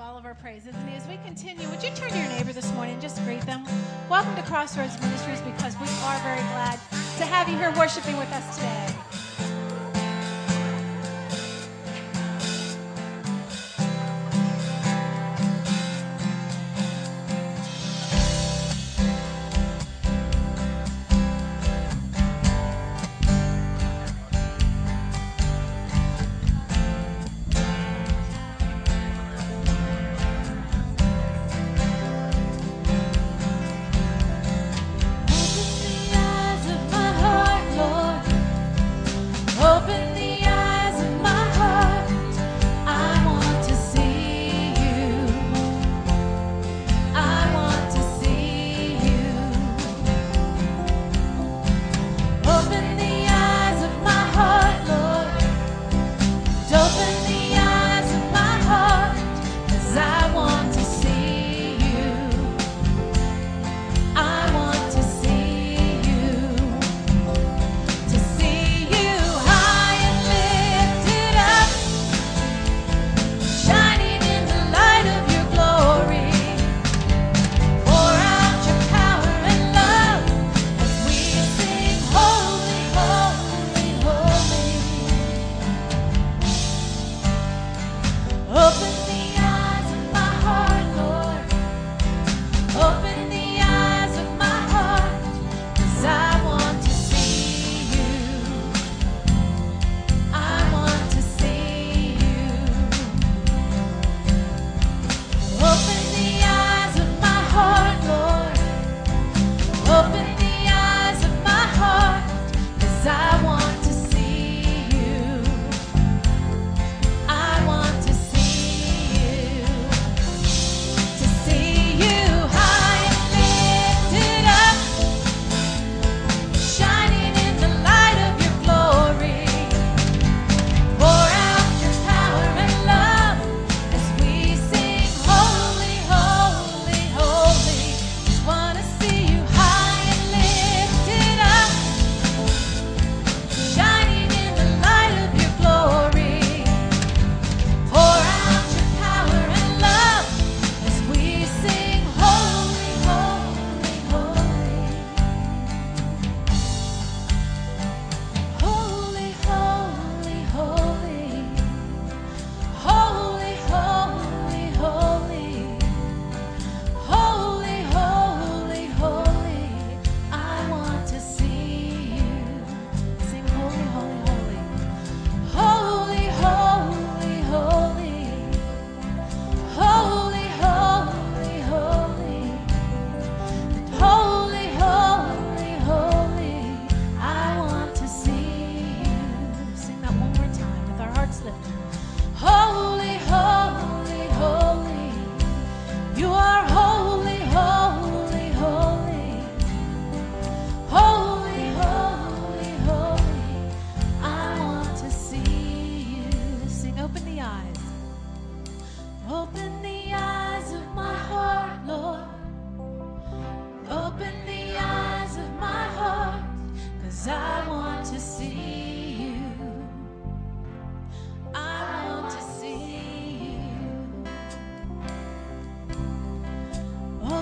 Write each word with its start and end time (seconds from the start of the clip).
all 0.00 0.16
of 0.16 0.24
our 0.24 0.34
praises. 0.34 0.74
And 0.74 0.90
as 0.90 1.06
we 1.06 1.18
continue, 1.26 1.68
would 1.68 1.82
you 1.82 1.90
turn 1.90 2.10
to 2.10 2.18
your 2.18 2.28
neighbor 2.28 2.52
this 2.52 2.72
morning 2.72 2.94
and 2.94 3.02
just 3.02 3.22
greet 3.24 3.42
them? 3.42 3.64
Welcome 4.08 4.34
to 4.36 4.42
Crossroads 4.42 4.98
Ministries 5.00 5.42
because 5.42 5.74
we 5.76 5.86
are 6.04 6.18
very 6.22 6.40
glad 6.54 6.80
to 7.18 7.26
have 7.26 7.48
you 7.48 7.56
here 7.56 7.72
worshiping 7.76 8.16
with 8.16 8.32
us 8.32 8.56
today. 8.56 9.09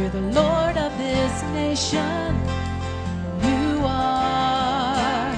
You're 0.00 0.08
the 0.08 0.32
Lord 0.32 0.78
of 0.78 0.96
this 0.96 1.42
nation. 1.52 2.34
You 3.44 3.84
are. 3.84 5.30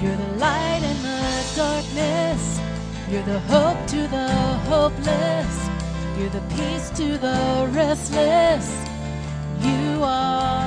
You're 0.00 0.16
the 0.16 0.32
light 0.38 0.80
in 0.82 1.02
the 1.02 1.52
darkness. 1.54 2.58
You're 3.10 3.22
the 3.24 3.40
hope 3.40 3.86
to 3.88 4.08
the 4.08 4.28
hopeless. 4.70 5.68
You're 6.18 6.30
the 6.30 6.40
peace 6.56 6.88
to 6.96 7.18
the 7.18 7.68
restless. 7.70 8.66
You 9.60 10.02
are. 10.02 10.61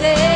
City. 0.00 0.35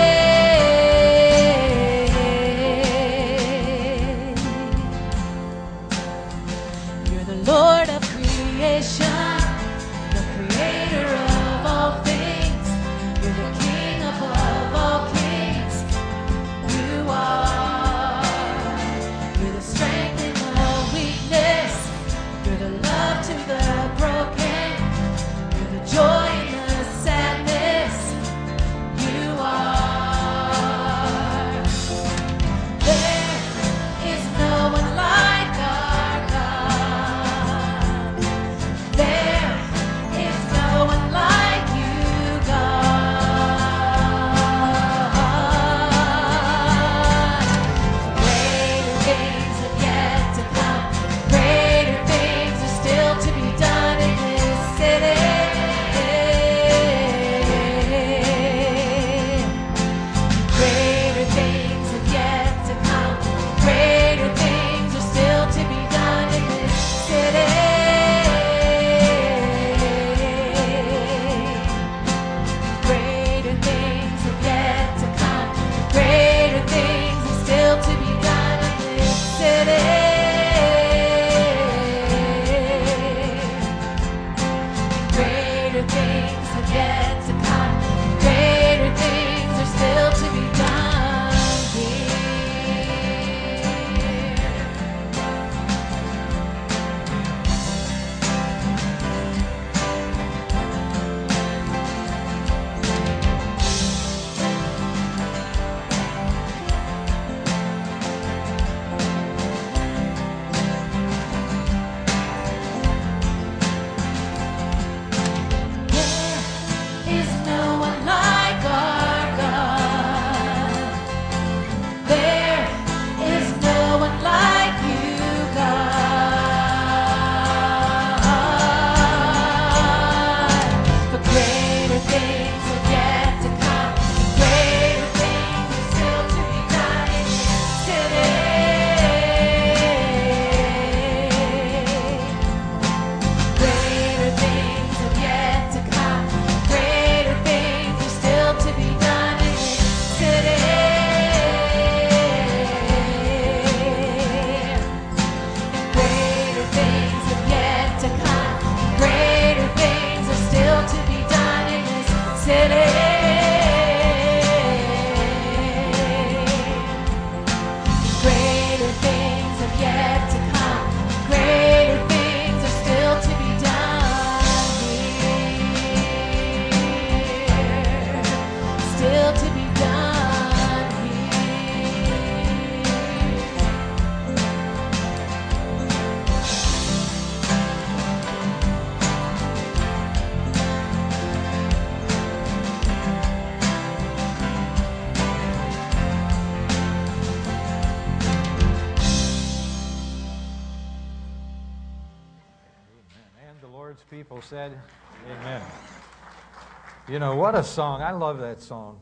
You 207.10 207.18
know, 207.18 207.34
what 207.34 207.56
a 207.56 207.64
song. 207.64 208.02
I 208.02 208.12
love 208.12 208.38
that 208.38 208.62
song. 208.62 209.00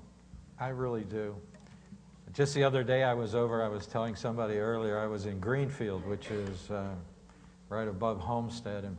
I 0.59 0.69
really 0.69 1.05
do. 1.05 1.37
Just 2.33 2.55
the 2.55 2.65
other 2.65 2.83
day 2.83 3.03
I 3.03 3.13
was 3.13 3.35
over, 3.35 3.63
I 3.63 3.69
was 3.69 3.87
telling 3.87 4.17
somebody 4.17 4.57
earlier, 4.57 4.99
I 4.99 5.07
was 5.07 5.27
in 5.27 5.39
Greenfield, 5.39 6.07
which 6.07 6.31
is 6.31 6.71
uh, 6.71 6.87
right 7.69 7.87
above 7.87 8.19
Homestead. 8.19 8.85
And 8.85 8.97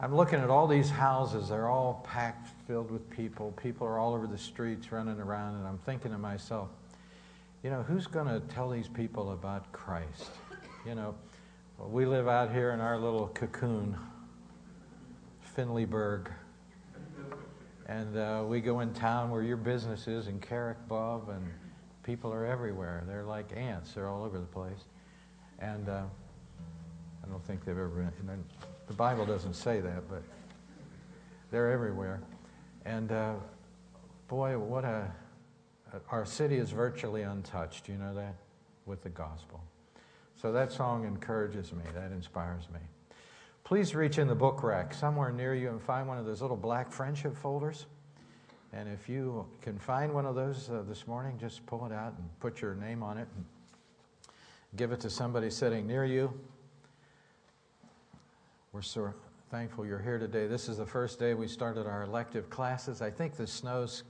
I'm 0.00 0.16
looking 0.16 0.38
at 0.38 0.48
all 0.48 0.66
these 0.66 0.88
houses. 0.88 1.50
They're 1.50 1.68
all 1.68 2.02
packed, 2.10 2.48
filled 2.66 2.90
with 2.90 3.10
people. 3.10 3.52
People 3.62 3.86
are 3.86 3.98
all 3.98 4.14
over 4.14 4.26
the 4.26 4.38
streets 4.38 4.90
running 4.90 5.20
around. 5.20 5.56
And 5.56 5.66
I'm 5.66 5.78
thinking 5.84 6.10
to 6.12 6.18
myself, 6.18 6.70
you 7.62 7.68
know, 7.68 7.82
who's 7.82 8.06
going 8.06 8.28
to 8.28 8.40
tell 8.48 8.70
these 8.70 8.88
people 8.88 9.32
about 9.32 9.70
Christ? 9.72 10.30
You 10.86 10.94
know, 10.94 11.14
we 11.78 12.06
live 12.06 12.26
out 12.26 12.54
here 12.54 12.70
in 12.70 12.80
our 12.80 12.96
little 12.96 13.26
cocoon, 13.34 13.98
Finleyburg. 15.54 16.28
And 17.88 18.18
uh, 18.18 18.44
we 18.46 18.60
go 18.60 18.80
in 18.80 18.92
town 18.92 19.30
where 19.30 19.42
your 19.42 19.56
business 19.56 20.06
is 20.06 20.28
in 20.28 20.40
Carrick 20.40 20.86
Bub, 20.88 21.30
and 21.30 21.42
people 22.02 22.30
are 22.32 22.44
everywhere. 22.44 23.02
They're 23.06 23.24
like 23.24 23.50
ants, 23.56 23.92
they're 23.94 24.08
all 24.08 24.24
over 24.24 24.38
the 24.38 24.44
place. 24.44 24.84
And 25.58 25.88
uh, 25.88 26.02
I 27.24 27.28
don't 27.28 27.44
think 27.44 27.64
they've 27.64 27.76
ever 27.76 27.88
been, 27.88 28.44
the 28.86 28.92
Bible 28.92 29.24
doesn't 29.24 29.54
say 29.54 29.80
that, 29.80 30.08
but 30.08 30.22
they're 31.50 31.72
everywhere. 31.72 32.20
And 32.84 33.10
uh, 33.10 33.34
boy, 34.28 34.58
what 34.58 34.84
a, 34.84 35.10
our 36.10 36.26
city 36.26 36.56
is 36.56 36.70
virtually 36.70 37.22
untouched, 37.22 37.88
you 37.88 37.96
know 37.96 38.14
that, 38.14 38.34
with 38.84 39.02
the 39.02 39.08
gospel. 39.08 39.62
So 40.40 40.52
that 40.52 40.72
song 40.72 41.04
encourages 41.04 41.72
me, 41.72 41.84
that 41.94 42.12
inspires 42.12 42.68
me. 42.72 42.80
Please 43.68 43.94
reach 43.94 44.16
in 44.16 44.26
the 44.26 44.34
book 44.34 44.62
rack 44.62 44.94
somewhere 44.94 45.30
near 45.30 45.54
you 45.54 45.68
and 45.68 45.78
find 45.78 46.08
one 46.08 46.16
of 46.16 46.24
those 46.24 46.40
little 46.40 46.56
black 46.56 46.90
friendship 46.90 47.36
folders. 47.36 47.84
And 48.72 48.88
if 48.88 49.10
you 49.10 49.44
can 49.60 49.78
find 49.78 50.14
one 50.14 50.24
of 50.24 50.34
those 50.34 50.70
uh, 50.70 50.84
this 50.88 51.06
morning, 51.06 51.36
just 51.38 51.66
pull 51.66 51.84
it 51.84 51.92
out 51.92 52.14
and 52.16 52.26
put 52.40 52.62
your 52.62 52.74
name 52.74 53.02
on 53.02 53.18
it 53.18 53.28
and 53.36 53.44
give 54.76 54.90
it 54.90 55.00
to 55.00 55.10
somebody 55.10 55.50
sitting 55.50 55.86
near 55.86 56.06
you. 56.06 56.32
We're 58.72 58.80
so 58.80 59.12
thankful 59.50 59.84
you're 59.84 59.98
here 59.98 60.18
today. 60.18 60.46
This 60.46 60.70
is 60.70 60.78
the 60.78 60.86
first 60.86 61.18
day 61.18 61.34
we 61.34 61.46
started 61.46 61.86
our 61.86 62.04
elective 62.04 62.48
classes. 62.48 63.02
I 63.02 63.10
think 63.10 63.36
the 63.36 63.46
snow's 63.46 64.02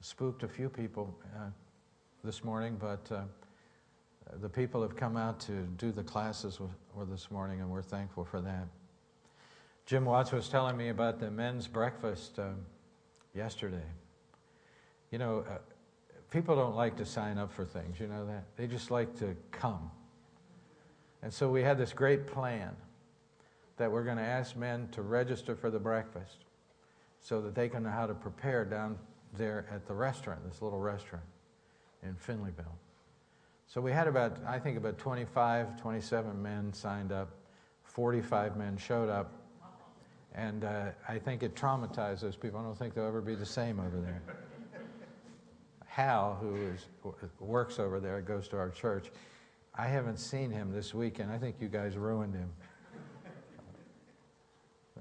spooked 0.00 0.44
a 0.44 0.48
few 0.48 0.70
people 0.70 1.14
uh, 1.36 1.50
this 2.24 2.42
morning, 2.42 2.78
but 2.80 3.06
uh, 3.12 3.20
the 4.40 4.48
people 4.48 4.80
have 4.80 4.96
come 4.96 5.18
out 5.18 5.40
to 5.40 5.66
do 5.76 5.92
the 5.92 6.02
classes 6.02 6.58
with, 6.58 6.70
with 6.94 7.10
this 7.10 7.30
morning, 7.30 7.60
and 7.60 7.68
we're 7.68 7.82
thankful 7.82 8.24
for 8.24 8.40
that. 8.40 8.66
Jim 9.88 10.04
Watts 10.04 10.32
was 10.32 10.50
telling 10.50 10.76
me 10.76 10.90
about 10.90 11.18
the 11.18 11.30
men's 11.30 11.66
breakfast 11.66 12.38
um, 12.38 12.56
yesterday. 13.34 13.86
You 15.10 15.16
know, 15.16 15.46
uh, 15.48 15.54
people 16.30 16.54
don't 16.54 16.76
like 16.76 16.98
to 16.98 17.06
sign 17.06 17.38
up 17.38 17.50
for 17.50 17.64
things, 17.64 17.98
you 17.98 18.06
know 18.06 18.26
that? 18.26 18.44
They 18.58 18.66
just 18.66 18.90
like 18.90 19.18
to 19.20 19.34
come. 19.50 19.90
And 21.22 21.32
so 21.32 21.48
we 21.48 21.62
had 21.62 21.78
this 21.78 21.94
great 21.94 22.26
plan 22.26 22.76
that 23.78 23.90
we're 23.90 24.04
going 24.04 24.18
to 24.18 24.22
ask 24.22 24.58
men 24.58 24.88
to 24.92 25.00
register 25.00 25.56
for 25.56 25.70
the 25.70 25.78
breakfast 25.78 26.44
so 27.22 27.40
that 27.40 27.54
they 27.54 27.70
can 27.70 27.84
know 27.84 27.90
how 27.90 28.06
to 28.06 28.14
prepare 28.14 28.66
down 28.66 28.98
there 29.38 29.64
at 29.72 29.86
the 29.86 29.94
restaurant, 29.94 30.46
this 30.46 30.60
little 30.60 30.80
restaurant 30.80 31.24
in 32.02 32.14
Finleyville. 32.14 32.76
So 33.66 33.80
we 33.80 33.92
had 33.92 34.06
about, 34.06 34.36
I 34.46 34.58
think, 34.58 34.76
about 34.76 34.98
25, 34.98 35.80
27 35.80 36.42
men 36.42 36.74
signed 36.74 37.10
up. 37.10 37.30
45 37.84 38.54
men 38.58 38.76
showed 38.76 39.08
up. 39.08 39.32
And 40.34 40.64
uh, 40.64 40.90
I 41.08 41.18
think 41.18 41.42
it 41.42 41.54
traumatized 41.54 42.20
those 42.20 42.36
people. 42.36 42.60
I 42.60 42.62
don't 42.62 42.78
think 42.78 42.94
they'll 42.94 43.06
ever 43.06 43.20
be 43.20 43.34
the 43.34 43.46
same 43.46 43.80
over 43.80 44.00
there. 44.00 44.22
Hal, 45.86 46.38
who 46.40 46.54
is, 46.54 46.86
works 47.40 47.78
over 47.78 47.98
there, 47.98 48.20
goes 48.20 48.46
to 48.48 48.56
our 48.56 48.70
church. 48.70 49.10
I 49.74 49.86
haven't 49.86 50.18
seen 50.18 50.50
him 50.50 50.70
this 50.70 50.94
weekend. 50.94 51.32
I 51.32 51.38
think 51.38 51.56
you 51.60 51.68
guys 51.68 51.96
ruined 51.96 52.34
him. 52.34 52.50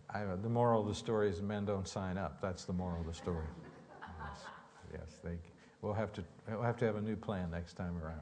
I, 0.09 0.23
the 0.41 0.49
moral 0.49 0.81
of 0.81 0.87
the 0.87 0.95
story 0.95 1.29
is 1.29 1.41
men 1.41 1.65
don't 1.65 1.87
sign 1.87 2.17
up. 2.17 2.41
That's 2.41 2.65
the 2.65 2.73
moral 2.73 3.01
of 3.01 3.07
the 3.07 3.13
story. 3.13 3.45
Yes, 4.01 4.39
yes 4.93 5.19
they, 5.23 5.37
we'll, 5.81 5.93
have 5.93 6.13
to, 6.13 6.23
we'll 6.49 6.61
have 6.61 6.77
to 6.77 6.85
have 6.85 6.95
a 6.95 7.01
new 7.01 7.15
plan 7.15 7.51
next 7.51 7.73
time 7.73 7.97
around. 8.01 8.21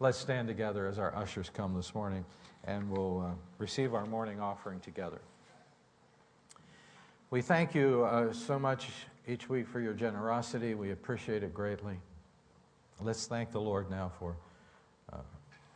Let's 0.00 0.16
stand 0.16 0.46
together 0.46 0.86
as 0.86 0.98
our 0.98 1.14
ushers 1.16 1.50
come 1.50 1.74
this 1.74 1.92
morning, 1.94 2.24
and 2.64 2.88
we'll 2.88 3.20
uh, 3.20 3.30
receive 3.58 3.94
our 3.94 4.06
morning 4.06 4.40
offering 4.40 4.78
together. 4.78 5.20
We 7.30 7.42
thank 7.42 7.74
you 7.74 8.04
uh, 8.04 8.32
so 8.32 8.58
much 8.58 8.88
each 9.26 9.50
week 9.50 9.68
for 9.68 9.80
your 9.80 9.92
generosity. 9.92 10.72
We 10.72 10.92
appreciate 10.92 11.42
it 11.42 11.52
greatly. 11.52 11.98
Let's 13.02 13.26
thank 13.26 13.52
the 13.52 13.60
Lord 13.60 13.90
now 13.90 14.10
for, 14.18 14.34
uh, 15.12 15.18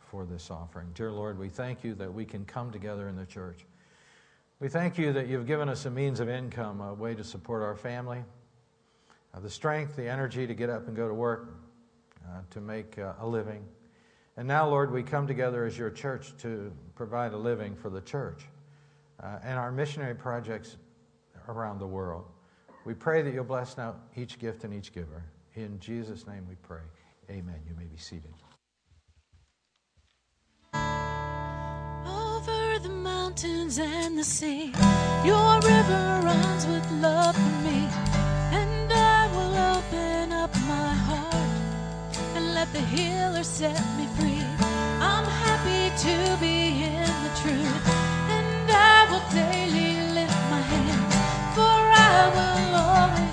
for 0.09 0.25
this 0.25 0.49
offering. 0.49 0.87
Dear 0.95 1.11
Lord, 1.11 1.37
we 1.37 1.49
thank 1.49 1.83
you 1.83 1.93
that 1.93 2.11
we 2.11 2.25
can 2.25 2.43
come 2.43 2.71
together 2.71 3.07
in 3.07 3.15
the 3.15 3.27
church. 3.27 3.67
We 4.59 4.67
thank 4.67 4.97
you 4.97 5.13
that 5.13 5.27
you've 5.27 5.45
given 5.45 5.69
us 5.69 5.85
a 5.85 5.91
means 5.91 6.19
of 6.19 6.27
income, 6.27 6.81
a 6.81 6.95
way 6.95 7.13
to 7.13 7.23
support 7.23 7.61
our 7.61 7.75
family, 7.75 8.23
uh, 9.35 9.39
the 9.39 9.49
strength, 9.51 9.95
the 9.95 10.09
energy 10.09 10.47
to 10.47 10.55
get 10.55 10.71
up 10.71 10.87
and 10.87 10.95
go 10.95 11.07
to 11.07 11.13
work, 11.13 11.53
uh, 12.25 12.39
to 12.49 12.61
make 12.61 12.97
uh, 12.97 13.13
a 13.19 13.27
living. 13.27 13.63
And 14.37 14.47
now, 14.47 14.67
Lord, 14.67 14.91
we 14.91 15.03
come 15.03 15.27
together 15.27 15.65
as 15.65 15.77
your 15.77 15.91
church 15.91 16.33
to 16.39 16.73
provide 16.95 17.31
a 17.33 17.37
living 17.37 17.75
for 17.75 17.91
the 17.91 18.01
church 18.01 18.41
uh, 19.21 19.37
and 19.43 19.59
our 19.59 19.71
missionary 19.71 20.15
projects 20.15 20.77
around 21.47 21.79
the 21.79 21.87
world. 21.87 22.25
We 22.85 22.93
pray 22.93 23.21
that 23.21 23.33
you'll 23.33 23.43
bless 23.45 23.77
now 23.77 23.95
each 24.15 24.39
gift 24.39 24.63
and 24.63 24.73
each 24.73 24.93
giver. 24.93 25.23
In 25.55 25.79
Jesus' 25.79 26.27
name 26.27 26.45
we 26.49 26.55
pray. 26.55 26.81
Amen. 27.29 27.59
You 27.67 27.75
may 27.77 27.85
be 27.85 27.97
seated. 27.97 28.33
Over 30.73 32.79
the 32.79 32.89
mountains 32.89 33.77
and 33.79 34.17
the 34.17 34.23
sea, 34.23 34.73
your 35.23 35.59
river 35.61 36.21
runs 36.23 36.65
with 36.67 36.91
love 37.01 37.35
for 37.35 37.55
me. 37.67 37.87
And 38.51 38.91
I 38.91 39.27
will 39.33 39.55
open 39.77 40.33
up 40.33 40.53
my 40.67 40.93
heart 41.07 42.17
and 42.35 42.53
let 42.53 42.71
the 42.73 42.81
healer 42.81 43.43
set 43.43 43.79
me 43.97 44.05
free. 44.17 44.43
I'm 44.99 45.25
happy 45.25 45.89
to 46.05 46.37
be 46.41 46.83
in 46.83 47.07
the 47.25 47.31
truth, 47.41 47.87
and 48.37 48.69
I 48.71 49.07
will 49.09 49.23
daily 49.31 49.82
I 52.15 52.29
will 52.29 52.75
always 52.75 53.32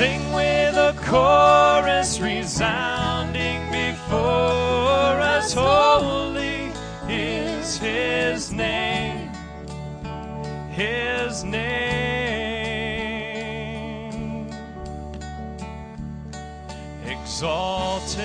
Sing 0.00 0.32
with 0.32 0.76
a 0.76 0.94
chorus 1.04 2.20
resounding 2.20 3.60
before 3.70 5.20
us. 5.20 5.52
Holy 5.52 6.72
is 7.06 7.76
his 7.76 8.50
name, 8.50 9.28
his 10.70 11.44
name. 11.44 11.70
Exalted, 17.04 18.16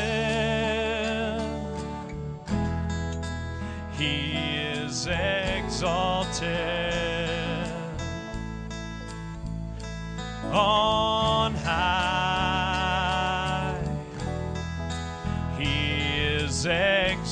he 3.97 4.37
is 4.77 5.07
exalted. 5.07 6.53
All 10.53 11.04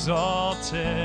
exalted. 0.06 1.03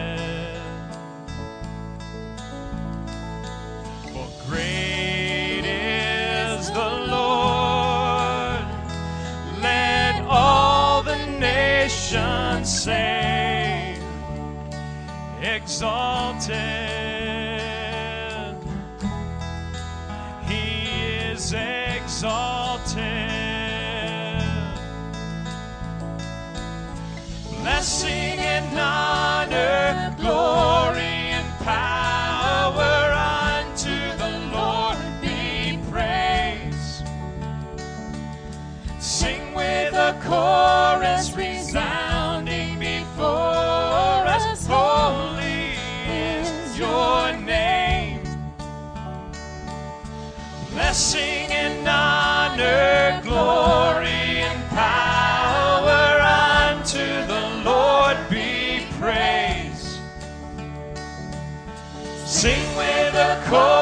call. 63.49 63.78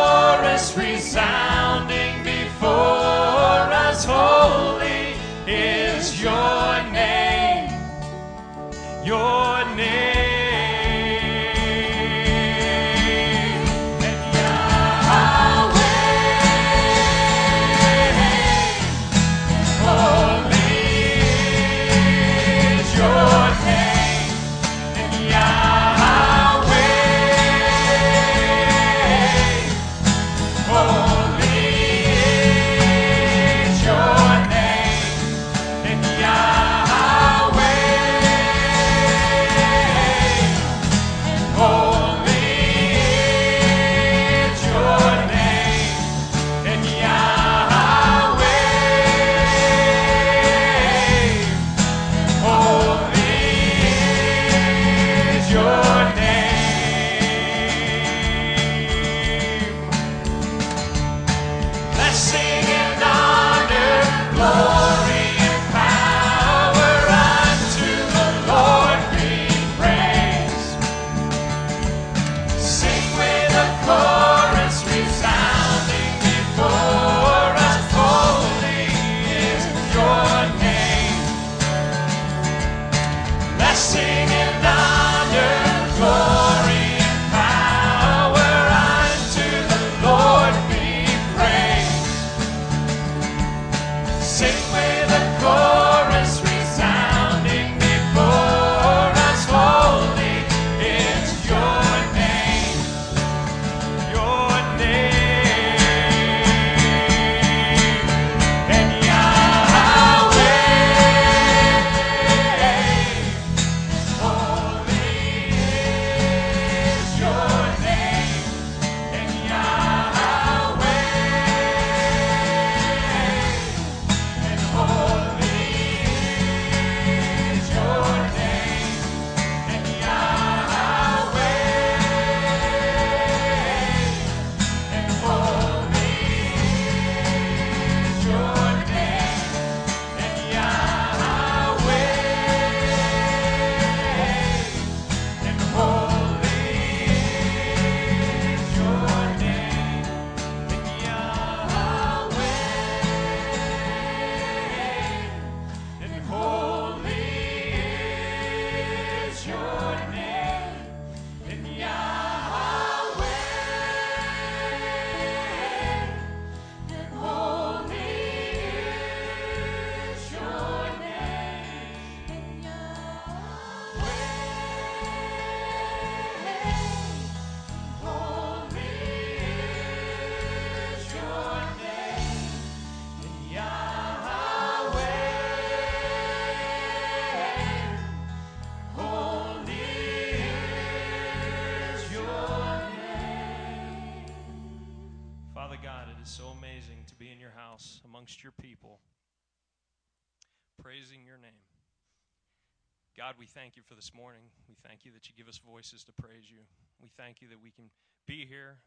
God, 203.27 203.35
we 203.37 203.45
thank 203.45 203.75
you 203.75 203.83
for 203.83 203.93
this 203.93 204.13
morning. 204.15 204.39
We 204.69 204.75
thank 204.87 205.03
you 205.03 205.11
that 205.11 205.27
you 205.27 205.33
give 205.35 205.49
us 205.49 205.59
voices 205.59 206.01
to 206.05 206.13
praise 206.13 206.47
you. 206.47 206.59
We 207.01 207.09
thank 207.17 207.41
you 207.41 207.49
that 207.49 207.61
we 207.61 207.71
can 207.71 207.89
be 208.25 208.45
here 208.45 208.77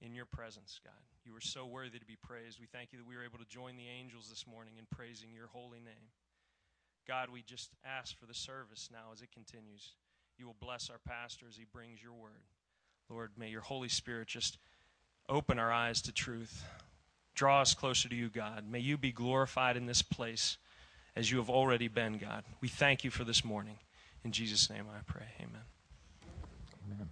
in 0.00 0.14
your 0.14 0.24
presence, 0.24 0.80
God. 0.82 0.96
You 1.26 1.36
are 1.36 1.40
so 1.42 1.66
worthy 1.66 1.98
to 1.98 2.06
be 2.06 2.16
praised. 2.16 2.58
We 2.58 2.66
thank 2.72 2.92
you 2.92 2.98
that 2.98 3.06
we 3.06 3.14
were 3.14 3.24
able 3.24 3.36
to 3.36 3.44
join 3.44 3.76
the 3.76 3.84
angels 3.86 4.30
this 4.30 4.46
morning 4.46 4.72
in 4.78 4.86
praising 4.90 5.34
your 5.34 5.48
holy 5.52 5.80
name. 5.80 6.08
God, 7.06 7.28
we 7.28 7.42
just 7.42 7.68
ask 7.84 8.18
for 8.18 8.24
the 8.24 8.32
service 8.32 8.88
now 8.90 9.12
as 9.12 9.20
it 9.20 9.32
continues. 9.32 9.96
You 10.38 10.46
will 10.46 10.56
bless 10.58 10.88
our 10.88 11.00
pastor 11.06 11.44
as 11.46 11.58
he 11.58 11.66
brings 11.70 12.02
your 12.02 12.14
word. 12.14 12.48
Lord, 13.10 13.32
may 13.36 13.50
your 13.50 13.60
Holy 13.60 13.90
Spirit 13.90 14.28
just 14.28 14.56
open 15.28 15.58
our 15.58 15.70
eyes 15.70 16.00
to 16.02 16.12
truth. 16.12 16.64
Draw 17.34 17.60
us 17.60 17.74
closer 17.74 18.08
to 18.08 18.16
you, 18.16 18.30
God. 18.30 18.64
May 18.66 18.80
you 18.80 18.96
be 18.96 19.12
glorified 19.12 19.76
in 19.76 19.84
this 19.84 20.00
place 20.00 20.56
as 21.16 21.30
you 21.30 21.38
have 21.38 21.50
already 21.50 21.88
been, 21.88 22.18
God. 22.18 22.44
We 22.60 22.68
thank 22.68 23.04
you 23.04 23.10
for 23.10 23.24
this 23.24 23.44
morning. 23.44 23.78
In 24.24 24.32
Jesus' 24.32 24.70
name 24.70 24.84
I 24.94 25.00
pray. 25.06 25.26
Amen. 25.40 25.62
Amen. 26.92 27.08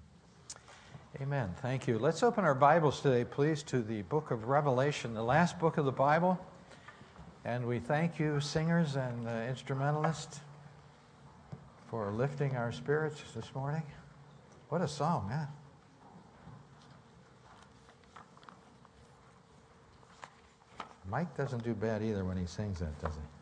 Amen. 1.20 1.54
Thank 1.62 1.86
you. 1.86 1.98
Let's 1.98 2.22
open 2.22 2.44
our 2.44 2.54
Bibles 2.54 3.00
today, 3.00 3.24
please, 3.24 3.62
to 3.64 3.80
the 3.80 4.02
book 4.02 4.30
of 4.30 4.48
Revelation, 4.48 5.14
the 5.14 5.22
last 5.22 5.58
book 5.58 5.78
of 5.78 5.84
the 5.84 5.92
Bible. 5.92 6.38
And 7.44 7.66
we 7.66 7.78
thank 7.78 8.18
you, 8.18 8.40
singers 8.40 8.96
and 8.96 9.26
uh, 9.26 9.30
instrumentalists, 9.48 10.40
for 11.88 12.10
lifting 12.10 12.56
our 12.56 12.72
spirits 12.72 13.22
this 13.34 13.54
morning. 13.54 13.84
What 14.68 14.82
a 14.82 14.88
song, 14.88 15.30
huh? 15.32 15.46
Mike 21.08 21.36
doesn't 21.36 21.62
do 21.62 21.72
bad 21.72 22.02
either 22.02 22.24
when 22.24 22.36
he 22.36 22.46
sings 22.46 22.80
that, 22.80 23.00
does 23.00 23.14
he? 23.14 23.35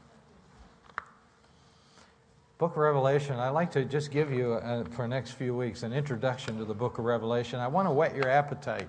Book 2.57 2.73
of 2.73 2.77
Revelation, 2.79 3.37
I'd 3.37 3.51
like 3.51 3.73
to 3.73 3.85
just 3.85 4.12
give 4.12 4.33
you, 4.33 4.53
uh, 4.55 4.85
for 4.85 5.03
the 5.03 5.09
next 5.09 5.33
few 5.33 5.57
weeks, 5.57 5.83
an 5.83 5.93
introduction 5.93 6.57
to 6.59 6.64
the 6.64 6.75
book 6.75 6.99
of 6.99 7.05
Revelation. 7.05 7.59
I 7.59 7.67
want 7.67 7.88
to 7.88 7.93
whet 7.93 8.14
your 8.14 8.29
appetite. 8.29 8.88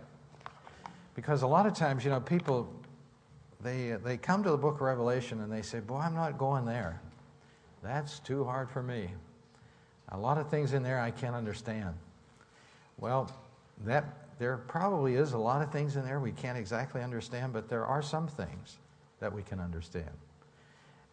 Because 1.15 1.41
a 1.41 1.47
lot 1.47 1.65
of 1.65 1.73
times, 1.73 2.03
you 2.03 2.11
know, 2.11 2.19
people, 2.19 2.71
they, 3.61 3.97
they 4.03 4.17
come 4.17 4.43
to 4.43 4.51
the 4.51 4.57
book 4.57 4.75
of 4.75 4.81
Revelation 4.81 5.41
and 5.41 5.51
they 5.51 5.63
say, 5.63 5.79
Boy, 5.79 5.97
I'm 5.97 6.13
not 6.13 6.37
going 6.37 6.65
there. 6.65 7.01
That's 7.81 8.19
too 8.19 8.43
hard 8.43 8.69
for 8.69 8.83
me. 8.83 9.09
A 10.09 10.17
lot 10.17 10.37
of 10.37 10.49
things 10.49 10.73
in 10.73 10.83
there 10.83 10.99
I 10.99 11.09
can't 11.09 11.35
understand. 11.35 11.95
Well, 12.99 13.31
that 13.83 14.27
there 14.37 14.57
probably 14.57 15.15
is 15.15 15.33
a 15.33 15.37
lot 15.39 15.63
of 15.63 15.71
things 15.71 15.95
in 15.95 16.05
there 16.05 16.19
we 16.19 16.31
can't 16.31 16.57
exactly 16.57 17.01
understand, 17.01 17.51
but 17.51 17.67
there 17.67 17.85
are 17.85 18.03
some 18.03 18.27
things 18.27 18.77
that 19.19 19.33
we 19.33 19.41
can 19.41 19.59
understand. 19.59 20.11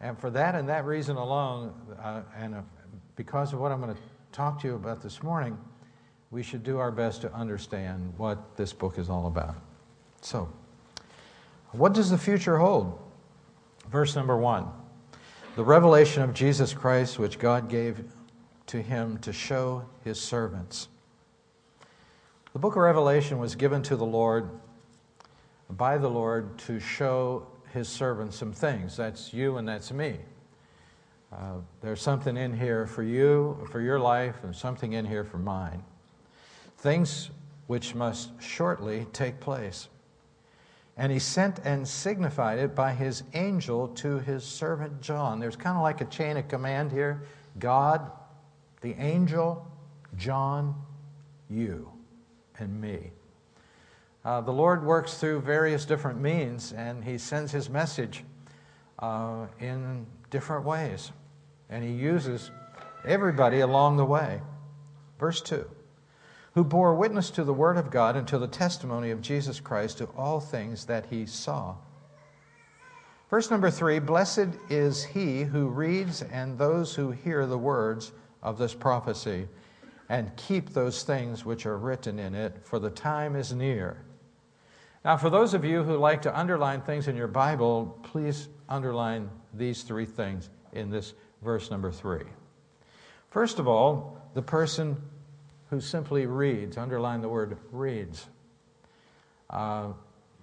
And 0.03 0.19
for 0.19 0.29
that 0.31 0.53
and 0.53 0.67
that 0.67 0.83
reason 0.83 1.15
alone, 1.15 1.73
uh, 1.97 2.23
and 2.37 2.55
uh, 2.55 2.61
because 3.15 3.53
of 3.53 3.59
what 3.59 3.71
I'm 3.71 3.79
going 3.79 3.95
to 3.95 4.01
talk 4.33 4.59
to 4.59 4.67
you 4.67 4.75
about 4.75 5.01
this 5.01 5.23
morning, 5.23 5.57
we 6.29 6.43
should 6.43 6.61
do 6.61 6.77
our 6.77 6.91
best 6.91 7.21
to 7.21 7.33
understand 7.33 8.13
what 8.17 8.57
this 8.57 8.73
book 8.73 8.99
is 8.99 9.09
all 9.09 9.27
about. 9.27 9.55
So, 10.19 10.51
what 11.71 11.93
does 11.93 12.09
the 12.09 12.17
future 12.17 12.57
hold? 12.57 12.99
Verse 13.89 14.13
number 14.13 14.35
one 14.37 14.67
the 15.55 15.63
revelation 15.63 16.21
of 16.21 16.33
Jesus 16.33 16.73
Christ, 16.73 17.17
which 17.17 17.39
God 17.39 17.69
gave 17.69 18.03
to 18.67 18.81
him 18.81 19.19
to 19.19 19.31
show 19.31 19.85
his 20.03 20.19
servants. 20.19 20.89
The 22.51 22.59
book 22.59 22.75
of 22.75 22.81
Revelation 22.81 23.39
was 23.39 23.55
given 23.55 23.81
to 23.83 23.95
the 23.95 24.05
Lord 24.05 24.49
by 25.69 25.97
the 25.97 26.09
Lord 26.09 26.57
to 26.59 26.81
show 26.81 27.47
his 27.73 27.89
servant 27.89 28.33
some 28.33 28.53
things. 28.53 28.95
That's 28.95 29.33
you 29.33 29.57
and 29.57 29.67
that's 29.67 29.91
me. 29.91 30.17
Uh, 31.31 31.55
there's 31.81 32.01
something 32.01 32.37
in 32.37 32.55
here 32.55 32.85
for 32.85 33.01
you, 33.01 33.57
for 33.71 33.81
your 33.81 33.99
life, 33.99 34.35
and 34.43 34.55
something 34.55 34.93
in 34.93 35.05
here 35.05 35.23
for 35.23 35.39
mine. 35.39 35.83
Things 36.77 37.31
which 37.65 37.95
must 37.95 38.29
shortly 38.39 39.07
take 39.13 39.39
place. 39.39 39.87
And 40.95 41.11
he 41.11 41.17
sent 41.17 41.59
and 41.63 41.87
signified 41.87 42.59
it 42.59 42.75
by 42.75 42.93
his 42.93 43.23
angel 43.33 43.87
to 43.87 44.19
his 44.19 44.43
servant 44.43 45.01
John. 45.01 45.39
There's 45.39 45.55
kind 45.55 45.75
of 45.75 45.81
like 45.81 46.01
a 46.01 46.05
chain 46.05 46.37
of 46.37 46.47
command 46.47 46.91
here 46.91 47.23
God, 47.57 48.11
the 48.81 48.93
angel, 48.99 49.65
John, 50.17 50.75
you 51.49 51.91
and 52.59 52.79
me. 52.79 53.11
Uh, 54.25 54.41
the 54.41 54.51
Lord 54.51 54.85
works 54.85 55.15
through 55.15 55.41
various 55.41 55.85
different 55.85 56.19
means, 56.19 56.71
and 56.71 57.03
He 57.03 57.17
sends 57.17 57.51
His 57.51 57.69
message 57.69 58.23
uh, 58.99 59.47
in 59.59 60.05
different 60.29 60.65
ways. 60.65 61.11
And 61.69 61.83
He 61.83 61.91
uses 61.91 62.51
everybody 63.05 63.59
along 63.59 63.97
the 63.97 64.05
way. 64.05 64.41
Verse 65.19 65.41
2 65.41 65.69
Who 66.53 66.63
bore 66.63 66.95
witness 66.95 67.29
to 67.31 67.43
the 67.43 67.53
Word 67.53 67.77
of 67.77 67.91
God 67.91 68.15
and 68.15 68.27
to 68.29 68.37
the 68.37 68.47
testimony 68.47 69.11
of 69.11 69.21
Jesus 69.21 69.59
Christ 69.59 69.97
to 69.97 70.05
all 70.17 70.39
things 70.39 70.85
that 70.85 71.07
He 71.09 71.25
saw. 71.25 71.75
Verse 73.33 73.49
number 73.49 73.71
3 73.71 73.97
Blessed 73.97 74.49
is 74.69 75.03
he 75.03 75.41
who 75.41 75.67
reads 75.67 76.21
and 76.21 76.55
those 76.55 76.93
who 76.93 77.09
hear 77.09 77.47
the 77.47 77.57
words 77.57 78.11
of 78.43 78.59
this 78.59 78.75
prophecy 78.75 79.47
and 80.07 80.35
keep 80.37 80.69
those 80.69 81.01
things 81.01 81.43
which 81.43 81.65
are 81.65 81.79
written 81.79 82.19
in 82.19 82.35
it, 82.35 82.59
for 82.61 82.77
the 82.77 82.91
time 82.91 83.35
is 83.35 83.51
near. 83.51 83.97
Now, 85.05 85.17
for 85.17 85.29
those 85.29 85.53
of 85.53 85.65
you 85.65 85.83
who 85.83 85.97
like 85.97 86.21
to 86.21 86.37
underline 86.37 86.81
things 86.81 87.09
in 87.09 87.17
your 87.17 87.27
Bible, 87.27 87.97
please 88.03 88.47
underline 88.69 89.29
these 89.53 89.83
three 89.83 90.05
things 90.05 90.49
in 90.71 90.89
this 90.89 91.13
verse 91.41 91.69
number 91.69 91.91
three. 91.91 92.23
First 93.29 93.59
of 93.59 93.67
all, 93.67 94.17
the 94.33 94.41
person 94.41 94.95
who 95.69 95.81
simply 95.81 96.25
reads, 96.25 96.77
underline 96.77 97.21
the 97.21 97.27
word 97.27 97.57
reads. 97.71 98.27
Uh, 99.49 99.93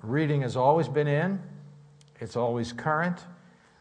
reading 0.03 0.43
has 0.43 0.57
always 0.57 0.89
been 0.89 1.09
in, 1.09 1.41
it's 2.21 2.37
always 2.37 2.73
current. 2.73 3.19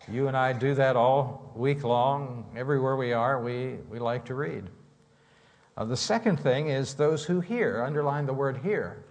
You 0.07 0.27
and 0.27 0.37
I 0.37 0.53
do 0.53 0.73
that 0.75 0.95
all 0.95 1.51
week 1.55 1.83
long. 1.83 2.45
Everywhere 2.55 2.95
we 2.95 3.11
are, 3.11 3.41
we, 3.41 3.75
we 3.89 3.99
like 3.99 4.25
to 4.25 4.33
read. 4.33 4.63
Uh, 5.75 5.85
the 5.85 5.97
second 5.97 6.39
thing 6.39 6.69
is 6.69 6.93
those 6.93 7.25
who 7.25 7.41
hear. 7.41 7.83
Underline 7.83 8.25
the 8.25 8.33
word 8.33 8.57
hear. 8.57 9.03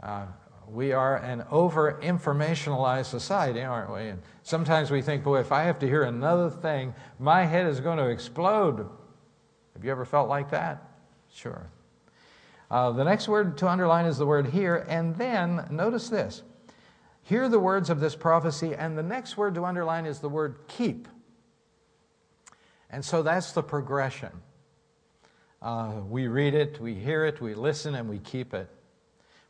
Uh, 0.00 0.26
we 0.68 0.92
are 0.92 1.16
an 1.16 1.44
over 1.50 2.00
informationalized 2.02 3.06
society, 3.06 3.62
aren't 3.62 3.92
we? 3.92 4.08
And 4.08 4.22
sometimes 4.42 4.90
we 4.90 5.02
think, 5.02 5.24
boy, 5.24 5.40
if 5.40 5.52
I 5.52 5.64
have 5.64 5.78
to 5.80 5.86
hear 5.86 6.02
another 6.02 6.50
thing, 6.50 6.94
my 7.18 7.44
head 7.44 7.66
is 7.66 7.80
going 7.80 7.98
to 7.98 8.08
explode. 8.08 8.88
Have 9.74 9.84
you 9.84 9.90
ever 9.90 10.04
felt 10.04 10.28
like 10.28 10.50
that? 10.50 10.82
Sure. 11.32 11.68
Uh, 12.70 12.92
the 12.92 13.04
next 13.04 13.28
word 13.28 13.58
to 13.58 13.68
underline 13.68 14.06
is 14.06 14.18
the 14.18 14.26
word 14.26 14.48
hear. 14.48 14.84
And 14.88 15.16
then 15.16 15.66
notice 15.70 16.08
this 16.08 16.42
hear 17.22 17.48
the 17.48 17.58
words 17.58 17.90
of 17.90 18.00
this 18.00 18.14
prophecy. 18.14 18.74
And 18.74 18.96
the 18.96 19.02
next 19.02 19.36
word 19.36 19.54
to 19.54 19.64
underline 19.64 20.06
is 20.06 20.20
the 20.20 20.28
word 20.28 20.58
keep. 20.68 21.08
And 22.90 23.04
so 23.04 23.22
that's 23.22 23.52
the 23.52 23.62
progression. 23.62 24.30
Uh, 25.60 26.00
we 26.06 26.26
read 26.28 26.54
it, 26.54 26.80
we 26.80 26.94
hear 26.94 27.24
it, 27.24 27.40
we 27.40 27.54
listen, 27.54 27.94
and 27.94 28.08
we 28.08 28.18
keep 28.18 28.52
it. 28.52 28.68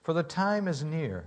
For 0.04 0.12
the 0.12 0.22
time 0.22 0.68
is 0.68 0.84
near. 0.84 1.24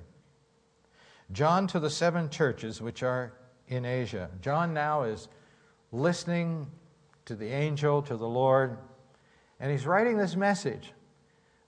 John 1.31 1.67
to 1.67 1.79
the 1.79 1.89
seven 1.89 2.29
churches 2.29 2.81
which 2.81 3.03
are 3.03 3.33
in 3.67 3.83
Asia. 3.83 4.29
John 4.39 4.73
now 4.73 5.03
is 5.03 5.27
listening 5.91 6.67
to 7.25 7.35
the 7.35 7.47
angel, 7.47 8.01
to 8.03 8.15
the 8.15 8.27
Lord, 8.27 8.77
and 9.59 9.71
he's 9.71 9.85
writing 9.85 10.17
this 10.17 10.35
message. 10.35 10.93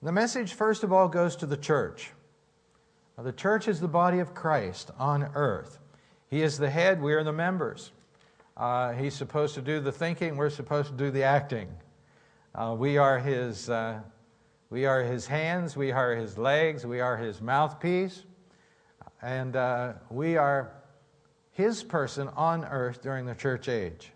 The 0.02 0.12
message, 0.12 0.54
first 0.54 0.84
of 0.84 0.92
all, 0.92 1.08
goes 1.08 1.36
to 1.36 1.46
the 1.46 1.56
church. 1.56 2.12
Now, 3.18 3.24
the 3.24 3.32
church 3.32 3.68
is 3.68 3.80
the 3.80 3.88
body 3.88 4.20
of 4.20 4.32
Christ 4.32 4.90
on 4.98 5.28
earth. 5.34 5.78
He 6.28 6.42
is 6.42 6.56
the 6.56 6.70
head, 6.70 7.02
we 7.02 7.12
are 7.12 7.24
the 7.24 7.32
members. 7.32 7.90
Uh, 8.56 8.92
he's 8.92 9.14
supposed 9.14 9.54
to 9.56 9.62
do 9.62 9.80
the 9.80 9.92
thinking, 9.92 10.36
we're 10.36 10.48
supposed 10.48 10.88
to 10.90 10.96
do 10.96 11.10
the 11.10 11.24
acting. 11.24 11.68
Uh, 12.54 12.74
we 12.78 12.96
are 12.96 13.18
his, 13.18 13.68
uh, 13.68 14.00
we 14.70 14.86
are 14.86 15.02
his 15.02 15.26
hands, 15.26 15.76
we 15.76 15.90
are 15.92 16.14
his 16.14 16.38
legs, 16.38 16.86
we 16.86 17.00
are 17.00 17.16
his 17.16 17.40
mouthpiece, 17.40 18.22
and 19.20 19.56
uh, 19.56 19.94
we 20.08 20.36
are 20.36 20.72
his 21.52 21.82
person 21.82 22.28
on 22.28 22.64
earth 22.64 23.02
during 23.02 23.26
the 23.26 23.34
church 23.34 23.68
age. 23.68 24.12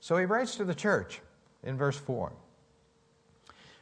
So 0.00 0.16
he 0.16 0.24
writes 0.24 0.56
to 0.56 0.64
the 0.64 0.74
church 0.74 1.20
in 1.62 1.76
verse 1.76 1.98
4 1.98 2.32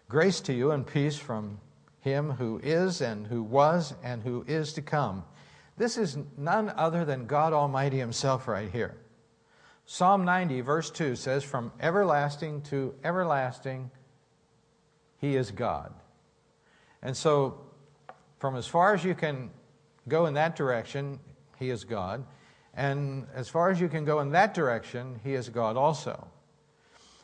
Grace 0.08 0.40
to 0.40 0.52
you 0.52 0.72
and 0.72 0.86
peace 0.86 1.16
from 1.16 1.60
him 2.00 2.30
who 2.32 2.58
is 2.62 3.00
and 3.00 3.26
who 3.26 3.42
was 3.42 3.94
and 4.02 4.22
who 4.22 4.44
is 4.48 4.72
to 4.72 4.82
come. 4.82 5.24
This 5.76 5.96
is 5.96 6.18
none 6.36 6.70
other 6.76 7.04
than 7.04 7.26
God 7.26 7.52
Almighty 7.52 7.98
Himself 7.98 8.48
right 8.48 8.70
here. 8.70 8.96
Psalm 9.86 10.24
90, 10.24 10.60
verse 10.60 10.90
2 10.90 11.16
says, 11.16 11.42
From 11.42 11.72
everlasting 11.80 12.62
to 12.62 12.94
everlasting, 13.02 13.90
He 15.20 15.36
is 15.36 15.50
God. 15.50 15.92
And 17.02 17.16
so, 17.16 17.60
from 18.38 18.56
as 18.56 18.66
far 18.66 18.94
as 18.94 19.04
you 19.04 19.14
can 19.14 19.50
go 20.08 20.26
in 20.26 20.34
that 20.34 20.56
direction, 20.56 21.18
He 21.58 21.70
is 21.70 21.84
God. 21.84 22.24
And 22.74 23.26
as 23.34 23.48
far 23.48 23.70
as 23.70 23.80
you 23.80 23.88
can 23.88 24.04
go 24.04 24.20
in 24.20 24.30
that 24.30 24.54
direction, 24.54 25.20
he 25.22 25.34
is 25.34 25.48
God 25.48 25.76
also. 25.76 26.28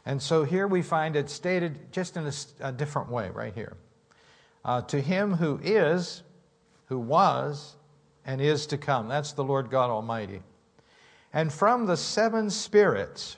And 0.05 0.23
so 0.23 0.45
here 0.45 0.67
we 0.67 0.83
find 0.83 1.17
it 1.17 1.31
stated 1.31 1.93
just 1.93 2.17
in 2.17 2.31
a 2.61 2.73
different 2.73 3.11
way, 3.11 3.31
right 3.31 3.55
here. 3.55 3.77
Uh, 4.65 4.83
to 4.83 5.01
him 5.01 5.35
who 5.35 5.61
is, 5.63 6.23
who 6.87 6.99
was, 6.99 7.77
and 8.25 8.41
is 8.41 8.67
to 8.67 8.79
come. 8.79 9.09
That's 9.09 9.33
the 9.33 9.45
Lord 9.45 9.71
God 9.71 9.91
Almighty. 9.91 10.43
And 11.33 11.53
from 11.53 11.87
the 11.87 11.97
seven 11.97 12.51
spirits. 12.51 13.37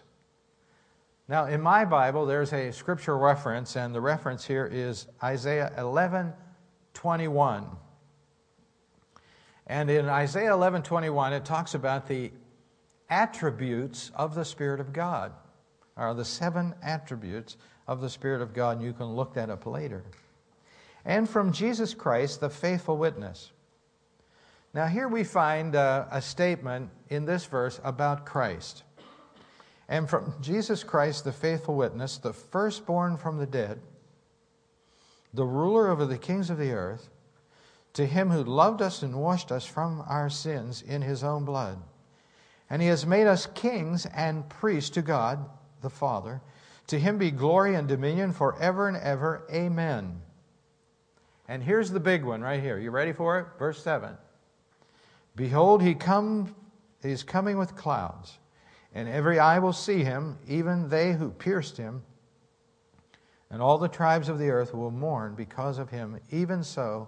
Now, 1.29 1.45
in 1.45 1.61
my 1.61 1.85
Bible, 1.85 2.25
there's 2.25 2.55
a 2.55 2.73
scripture 2.73 3.17
reference, 3.17 3.77
and 3.77 3.95
the 3.95 4.01
reference 4.01 4.47
here 4.47 4.67
is 4.67 5.07
Isaiah 5.23 5.73
11 5.77 6.33
21. 6.95 7.67
And 9.67 9.91
in 9.91 10.09
Isaiah 10.09 10.55
11 10.55 10.83
21, 10.83 11.35
it 11.35 11.45
talks 11.45 11.75
about 11.75 12.09
the 12.09 12.33
attributes 13.11 14.11
of 14.15 14.35
the 14.35 14.45
Spirit 14.45 14.81
of 14.81 14.95
God, 14.95 15.33
or 15.97 16.15
the 16.15 16.25
seven 16.25 16.75
attributes 16.83 17.59
of 17.87 18.01
the 18.01 18.09
Spirit 18.09 18.41
of 18.41 18.55
God, 18.55 18.79
and 18.79 18.87
you 18.87 18.95
can 18.95 19.15
look 19.15 19.35
that 19.35 19.51
up 19.51 19.67
later. 19.67 20.05
And 21.05 21.29
from 21.29 21.53
Jesus 21.53 21.93
Christ, 21.93 22.41
the 22.41 22.51
faithful 22.51 22.97
witness. 22.97 23.53
Now, 24.73 24.87
here 24.87 25.09
we 25.09 25.25
find 25.25 25.77
uh, 25.77 26.07
a 26.11 26.23
statement 26.23 26.91
in 27.11 27.27
this 27.27 27.45
verse 27.45 27.81
about 27.85 28.25
Christ. 28.25 28.83
And 29.89 30.09
from 30.09 30.35
Jesus 30.41 30.85
Christ, 30.85 31.25
the 31.25 31.33
faithful 31.33 31.75
witness, 31.75 32.19
the 32.19 32.33
firstborn 32.33 33.17
from 33.17 33.39
the 33.39 33.47
dead, 33.47 33.81
the 35.33 35.47
ruler 35.47 35.89
over 35.89 36.05
the 36.05 36.19
kings 36.19 36.51
of 36.51 36.59
the 36.59 36.73
earth, 36.73 37.09
to 37.95 38.07
him 38.07 38.31
who 38.31 38.45
loved 38.45 38.83
us 38.83 39.03
and 39.03 39.17
washed 39.17 39.51
us 39.51 39.65
from 39.65 40.03
our 40.07 40.29
sins 40.29 40.83
in 40.83 41.03
his 41.03 41.25
own 41.25 41.45
blood. 41.45 41.79
And 42.71 42.83
he 42.83 42.89
has 42.89 43.07
made 43.07 43.27
us 43.27 43.47
kings 43.47 44.07
and 44.07 44.49
priests 44.49 44.91
to 44.91 45.03
God 45.03 45.49
the 45.81 45.91
Father. 45.91 46.41
To 46.89 46.99
him 46.99 47.19
be 47.19 47.31
glory 47.31 47.75
and 47.75 47.89
dominion 47.89 48.33
forever 48.33 48.89
and 48.89 48.97
ever. 48.97 49.43
Amen. 49.53 50.21
And 51.49 51.63
here's 51.63 51.91
the 51.91 52.01
big 52.01 52.25
one 52.25 52.43
right 52.43 52.63
here. 52.63 52.79
You 52.79 52.91
ready 52.91 53.13
for 53.13 53.39
it? 53.39 53.47
Verse 53.59 53.83
7. 53.83 54.17
Behold, 55.35 55.83
he 55.83 55.95
come, 55.95 56.55
he 57.03 57.11
is 57.11 57.23
coming 57.23 57.59
with 57.59 57.75
clouds, 57.77 58.39
and 58.99 59.09
every 59.09 59.39
eye 59.39 59.61
will 59.61 59.73
see 59.73 60.03
him, 60.03 60.37
even 60.49 60.89
they 60.89 61.13
who 61.13 61.31
pierced 61.31 61.77
him. 61.77 62.03
And 63.49 63.63
all 63.63 63.79
the 63.79 63.87
tribes 63.87 64.29
of 64.29 64.41
the 64.41 64.51
earth 64.51 64.75
will 64.75 64.91
mourn 64.91 65.37
because 65.37 65.79
of 65.79 65.89
him. 65.89 66.19
Even 66.33 66.65
so, 66.65 67.07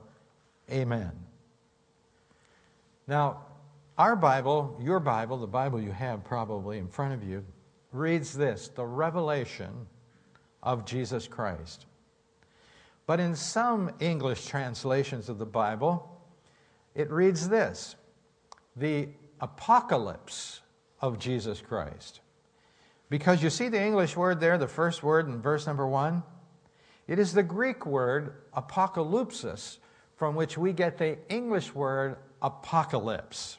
amen. 0.70 1.10
Now, 3.08 3.44
our 3.98 4.14
Bible, 4.14 4.78
your 4.80 5.00
Bible, 5.00 5.36
the 5.38 5.48
Bible 5.48 5.80
you 5.80 5.90
have 5.90 6.22
probably 6.22 6.78
in 6.78 6.86
front 6.86 7.12
of 7.12 7.28
you, 7.28 7.44
reads 7.90 8.34
this 8.34 8.68
the 8.68 8.86
revelation 8.86 9.88
of 10.62 10.84
Jesus 10.84 11.26
Christ. 11.26 11.86
But 13.04 13.18
in 13.18 13.34
some 13.34 13.90
English 13.98 14.46
translations 14.46 15.28
of 15.28 15.38
the 15.38 15.44
Bible, 15.44 16.22
it 16.94 17.10
reads 17.10 17.48
this 17.48 17.96
the 18.76 19.08
apocalypse 19.40 20.59
of 21.00 21.18
Jesus 21.18 21.60
Christ. 21.60 22.20
Because 23.08 23.42
you 23.42 23.50
see 23.50 23.68
the 23.68 23.82
English 23.82 24.16
word 24.16 24.40
there, 24.40 24.56
the 24.56 24.68
first 24.68 25.02
word 25.02 25.26
in 25.26 25.42
verse 25.42 25.66
number 25.66 25.86
one? 25.86 26.22
It 27.08 27.18
is 27.18 27.32
the 27.32 27.42
Greek 27.42 27.84
word 27.84 28.34
apocalypsis, 28.56 29.78
from 30.16 30.36
which 30.36 30.56
we 30.56 30.72
get 30.72 30.98
the 30.98 31.18
English 31.28 31.74
word 31.74 32.16
apocalypse. 32.40 33.58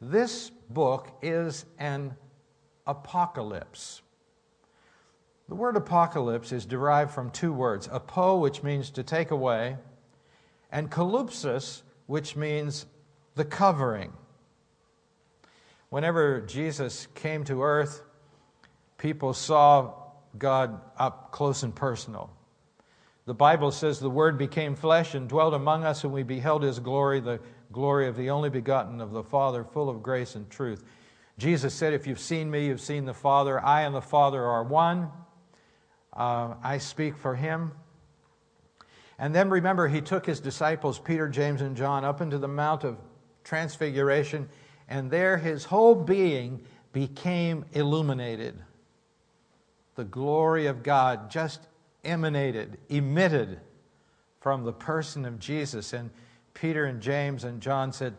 This 0.00 0.50
book 0.70 1.16
is 1.22 1.64
an 1.78 2.16
apocalypse. 2.86 4.02
The 5.48 5.54
word 5.54 5.76
apocalypse 5.76 6.50
is 6.50 6.64
derived 6.64 7.12
from 7.12 7.30
two 7.30 7.52
words 7.52 7.88
apo, 7.88 8.38
which 8.38 8.62
means 8.62 8.90
to 8.90 9.02
take 9.02 9.30
away, 9.30 9.76
and 10.72 10.90
kalypsis, 10.90 11.82
which 12.06 12.34
means 12.34 12.86
the 13.34 13.44
covering. 13.44 14.12
Whenever 15.92 16.40
Jesus 16.40 17.06
came 17.14 17.44
to 17.44 17.62
earth, 17.62 18.02
people 18.96 19.34
saw 19.34 19.92
God 20.38 20.80
up 20.96 21.32
close 21.32 21.64
and 21.64 21.74
personal. 21.74 22.30
The 23.26 23.34
Bible 23.34 23.70
says 23.70 24.00
the 24.00 24.08
Word 24.08 24.38
became 24.38 24.74
flesh 24.74 25.14
and 25.14 25.28
dwelt 25.28 25.52
among 25.52 25.84
us, 25.84 26.02
and 26.02 26.10
we 26.10 26.22
beheld 26.22 26.62
His 26.62 26.78
glory, 26.78 27.20
the 27.20 27.40
glory 27.72 28.08
of 28.08 28.16
the 28.16 28.30
only 28.30 28.48
begotten 28.48 29.02
of 29.02 29.10
the 29.10 29.22
Father, 29.22 29.64
full 29.64 29.90
of 29.90 30.02
grace 30.02 30.34
and 30.34 30.48
truth. 30.48 30.82
Jesus 31.36 31.74
said, 31.74 31.92
If 31.92 32.06
you've 32.06 32.18
seen 32.18 32.50
me, 32.50 32.68
you've 32.68 32.80
seen 32.80 33.04
the 33.04 33.12
Father. 33.12 33.62
I 33.62 33.82
and 33.82 33.94
the 33.94 34.00
Father 34.00 34.42
are 34.42 34.64
one. 34.64 35.10
Uh, 36.10 36.54
I 36.62 36.78
speak 36.78 37.18
for 37.18 37.34
Him. 37.34 37.72
And 39.18 39.34
then 39.34 39.50
remember, 39.50 39.88
He 39.88 40.00
took 40.00 40.24
His 40.24 40.40
disciples, 40.40 40.98
Peter, 40.98 41.28
James, 41.28 41.60
and 41.60 41.76
John, 41.76 42.02
up 42.02 42.22
into 42.22 42.38
the 42.38 42.48
Mount 42.48 42.82
of 42.82 42.96
Transfiguration, 43.44 44.48
and 44.88 45.10
there 45.10 45.38
His 45.38 45.64
whole 45.64 45.94
being 45.94 46.64
became 46.92 47.64
illuminated. 47.72 48.58
The 49.94 50.04
glory 50.04 50.66
of 50.66 50.82
God 50.82 51.30
just 51.30 51.60
emanated, 52.04 52.78
emitted 52.88 53.60
from 54.40 54.64
the 54.64 54.72
person 54.72 55.24
of 55.24 55.38
Jesus. 55.38 55.92
And 55.92 56.10
Peter 56.54 56.84
and 56.84 57.00
James 57.00 57.44
and 57.44 57.60
John 57.60 57.92
said, 57.92 58.14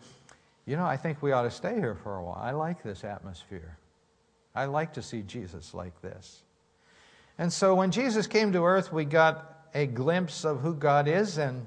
You 0.66 0.76
know, 0.76 0.86
I 0.86 0.98
think 0.98 1.22
we 1.22 1.32
ought 1.32 1.44
to 1.44 1.52
stay 1.52 1.76
here 1.76 1.96
for 1.96 2.18
a 2.18 2.24
while. 2.24 2.40
I 2.42 2.52
like 2.52 2.84
this 2.84 3.04
atmosphere. 3.04 3.78
I 4.56 4.66
like 4.66 4.94
to 4.94 5.02
see 5.02 5.22
Jesus 5.22 5.74
like 5.74 6.00
this. 6.02 6.44
And 7.38 7.52
so 7.52 7.76
when 7.76 7.92
Jesus 7.92 8.28
came 8.28 8.52
to 8.54 8.64
earth, 8.64 8.94
we 8.94 9.06
got 9.06 9.68
a 9.74 9.88
glimpse 9.88 10.46
of 10.46 10.62
who 10.62 10.76
God 10.76 11.08
is. 11.08 11.38
And, 11.38 11.66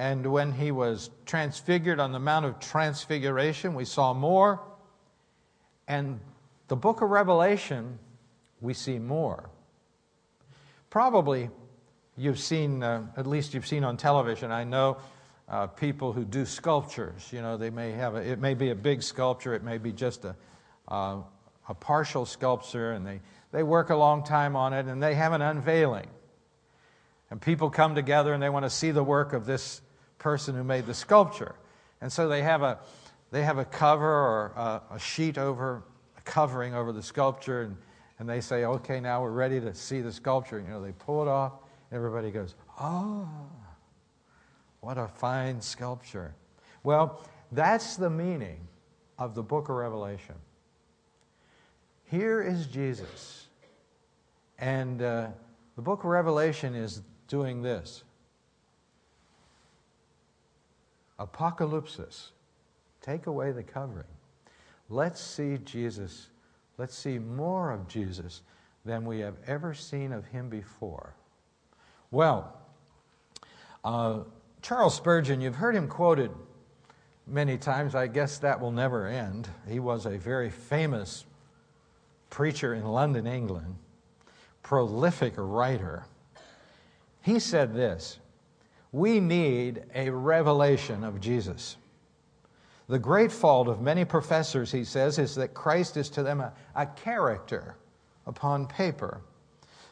and 0.00 0.24
when 0.32 0.52
he 0.52 0.70
was 0.70 1.10
transfigured 1.26 2.00
on 2.00 2.12
the 2.12 2.18
Mount 2.18 2.46
of 2.46 2.58
Transfiguration, 2.58 3.74
we 3.74 3.84
saw 3.84 4.14
more. 4.14 4.58
And 5.86 6.20
the 6.68 6.76
book 6.76 7.02
of 7.02 7.10
Revelation, 7.10 7.98
we 8.62 8.72
see 8.72 8.98
more. 8.98 9.50
Probably 10.88 11.50
you've 12.16 12.38
seen, 12.38 12.82
uh, 12.82 13.08
at 13.14 13.26
least 13.26 13.52
you've 13.52 13.66
seen 13.66 13.84
on 13.84 13.98
television, 13.98 14.50
I 14.50 14.64
know 14.64 14.96
uh, 15.50 15.66
people 15.66 16.14
who 16.14 16.24
do 16.24 16.46
sculptures. 16.46 17.28
You 17.30 17.42
know, 17.42 17.58
they 17.58 17.68
may 17.68 17.92
have, 17.92 18.14
a, 18.14 18.26
it 18.26 18.38
may 18.38 18.54
be 18.54 18.70
a 18.70 18.74
big 18.74 19.02
sculpture, 19.02 19.52
it 19.52 19.62
may 19.62 19.76
be 19.76 19.92
just 19.92 20.24
a, 20.24 20.34
uh, 20.88 21.18
a 21.68 21.74
partial 21.74 22.24
sculpture, 22.24 22.92
and 22.92 23.06
they, 23.06 23.20
they 23.52 23.62
work 23.62 23.90
a 23.90 23.96
long 23.96 24.24
time 24.24 24.56
on 24.56 24.72
it, 24.72 24.86
and 24.86 25.02
they 25.02 25.14
have 25.14 25.34
an 25.34 25.42
unveiling. 25.42 26.08
And 27.30 27.38
people 27.38 27.68
come 27.68 27.94
together 27.94 28.32
and 28.32 28.42
they 28.42 28.48
want 28.48 28.64
to 28.64 28.70
see 28.70 28.92
the 28.92 29.04
work 29.04 29.34
of 29.34 29.44
this 29.44 29.82
person 30.20 30.54
who 30.54 30.62
made 30.62 30.86
the 30.86 30.94
sculpture. 30.94 31.56
And 32.00 32.12
so 32.12 32.28
they 32.28 32.42
have 32.42 32.62
a, 32.62 32.78
they 33.32 33.42
have 33.42 33.58
a 33.58 33.64
cover 33.64 34.06
or 34.06 34.52
a, 34.54 34.94
a 34.94 34.98
sheet 35.00 35.36
over, 35.36 35.82
a 36.16 36.20
covering 36.22 36.74
over 36.74 36.92
the 36.92 37.02
sculpture, 37.02 37.62
and, 37.62 37.76
and 38.20 38.28
they 38.28 38.40
say, 38.40 38.64
okay, 38.64 39.00
now 39.00 39.22
we're 39.22 39.30
ready 39.30 39.60
to 39.60 39.74
see 39.74 40.00
the 40.00 40.12
sculpture. 40.12 40.60
You 40.60 40.68
know, 40.68 40.80
they 40.80 40.92
pull 40.92 41.22
it 41.22 41.28
off, 41.28 41.54
and 41.90 41.96
everybody 41.96 42.30
goes, 42.30 42.54
oh, 42.80 43.28
what 44.80 44.96
a 44.96 45.08
fine 45.08 45.60
sculpture. 45.60 46.34
Well, 46.84 47.24
that's 47.52 47.96
the 47.96 48.10
meaning 48.10 48.60
of 49.18 49.34
the 49.34 49.42
book 49.42 49.68
of 49.68 49.74
Revelation. 49.76 50.36
Here 52.04 52.42
is 52.42 52.66
Jesus. 52.66 53.46
And 54.58 55.02
uh, 55.02 55.28
the 55.76 55.82
book 55.82 56.00
of 56.00 56.06
Revelation 56.06 56.74
is 56.74 57.02
doing 57.28 57.62
this 57.62 58.04
apocalypsis. 61.20 62.30
Take 63.02 63.26
away 63.26 63.52
the 63.52 63.62
covering. 63.62 64.06
Let's 64.88 65.20
see 65.20 65.58
Jesus. 65.64 66.28
Let's 66.78 66.96
see 66.96 67.18
more 67.18 67.70
of 67.70 67.86
Jesus 67.86 68.42
than 68.84 69.04
we 69.04 69.20
have 69.20 69.36
ever 69.46 69.74
seen 69.74 70.12
of 70.12 70.26
him 70.26 70.48
before. 70.48 71.14
Well, 72.10 72.56
uh, 73.84 74.20
Charles 74.62 74.94
Spurgeon, 74.94 75.40
you've 75.40 75.56
heard 75.56 75.76
him 75.76 75.88
quoted 75.88 76.30
many 77.26 77.56
times. 77.56 77.94
I 77.94 78.06
guess 78.06 78.38
that 78.38 78.60
will 78.60 78.72
never 78.72 79.06
end. 79.06 79.48
He 79.68 79.78
was 79.78 80.06
a 80.06 80.18
very 80.18 80.50
famous 80.50 81.24
preacher 82.30 82.74
in 82.74 82.84
London, 82.84 83.26
England, 83.26 83.76
prolific 84.62 85.34
writer. 85.36 86.04
He 87.22 87.38
said 87.38 87.74
this 87.74 88.19
We 88.92 89.20
need 89.20 89.84
a 89.94 90.10
revelation 90.10 91.04
of 91.04 91.20
Jesus. 91.20 91.76
The 92.88 92.98
great 92.98 93.30
fault 93.30 93.68
of 93.68 93.80
many 93.80 94.04
professors, 94.04 94.72
he 94.72 94.84
says, 94.84 95.18
is 95.18 95.36
that 95.36 95.54
Christ 95.54 95.96
is 95.96 96.08
to 96.10 96.24
them 96.24 96.40
a, 96.40 96.52
a 96.74 96.86
character 96.86 97.76
upon 98.26 98.66
paper. 98.66 99.20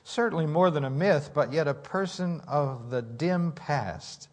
Certainly 0.02 0.46
more 0.46 0.70
than 0.70 0.84
a 0.84 0.90
myth, 0.90 1.30
but 1.32 1.52
yet 1.52 1.68
a 1.68 1.74
person 1.74 2.40
of 2.48 2.90
the 2.90 3.02
dim 3.02 3.52
past, 3.52 4.28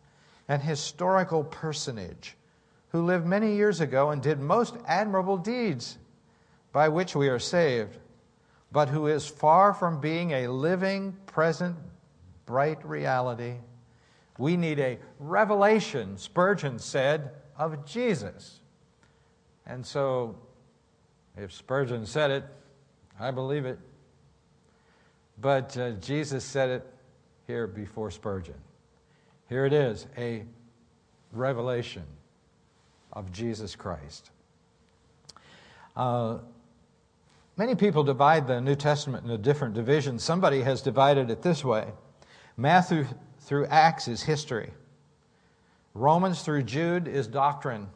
an 0.47 0.61
historical 0.61 1.43
personage 1.43 2.35
who 2.89 3.05
lived 3.05 3.25
many 3.25 3.55
years 3.55 3.81
ago 3.81 4.09
and 4.11 4.21
did 4.21 4.39
most 4.39 4.75
admirable 4.87 5.37
deeds 5.37 5.97
by 6.71 6.89
which 6.89 7.15
we 7.15 7.27
are 7.27 7.39
saved, 7.39 7.97
but 8.71 8.89
who 8.89 9.07
is 9.07 9.27
far 9.27 9.73
from 9.73 9.99
being 9.99 10.31
a 10.31 10.47
living, 10.47 11.15
present, 11.25 11.75
bright 12.45 12.83
reality. 12.85 13.55
We 14.37 14.57
need 14.57 14.79
a 14.79 14.97
revelation, 15.19 16.17
Spurgeon 16.17 16.79
said, 16.79 17.31
of 17.57 17.85
Jesus. 17.85 18.59
And 19.65 19.85
so, 19.85 20.35
if 21.37 21.53
Spurgeon 21.53 22.05
said 22.05 22.31
it, 22.31 22.43
I 23.19 23.31
believe 23.31 23.65
it. 23.65 23.79
But 25.39 25.77
uh, 25.77 25.91
Jesus 25.91 26.43
said 26.43 26.69
it 26.69 26.93
here 27.47 27.67
before 27.67 28.11
Spurgeon. 28.11 28.55
Here 29.47 29.65
it 29.65 29.73
is 29.73 30.07
a 30.17 30.43
revelation 31.31 32.03
of 33.13 33.31
Jesus 33.31 33.75
Christ. 33.75 34.31
Uh, 35.95 36.39
many 37.57 37.75
people 37.75 38.03
divide 38.03 38.47
the 38.47 38.59
New 38.59 38.75
Testament 38.75 39.23
into 39.23 39.37
different 39.37 39.73
divisions. 39.73 40.23
Somebody 40.23 40.61
has 40.61 40.81
divided 40.81 41.29
it 41.29 41.41
this 41.41 41.63
way 41.63 41.87
Matthew 42.57 43.05
through 43.45 43.67
Acts 43.67 44.07
is 44.07 44.23
history, 44.23 44.71
Romans 45.93 46.41
through 46.41 46.63
Jude 46.63 47.07
is 47.07 47.27
doctrine, 47.27 47.87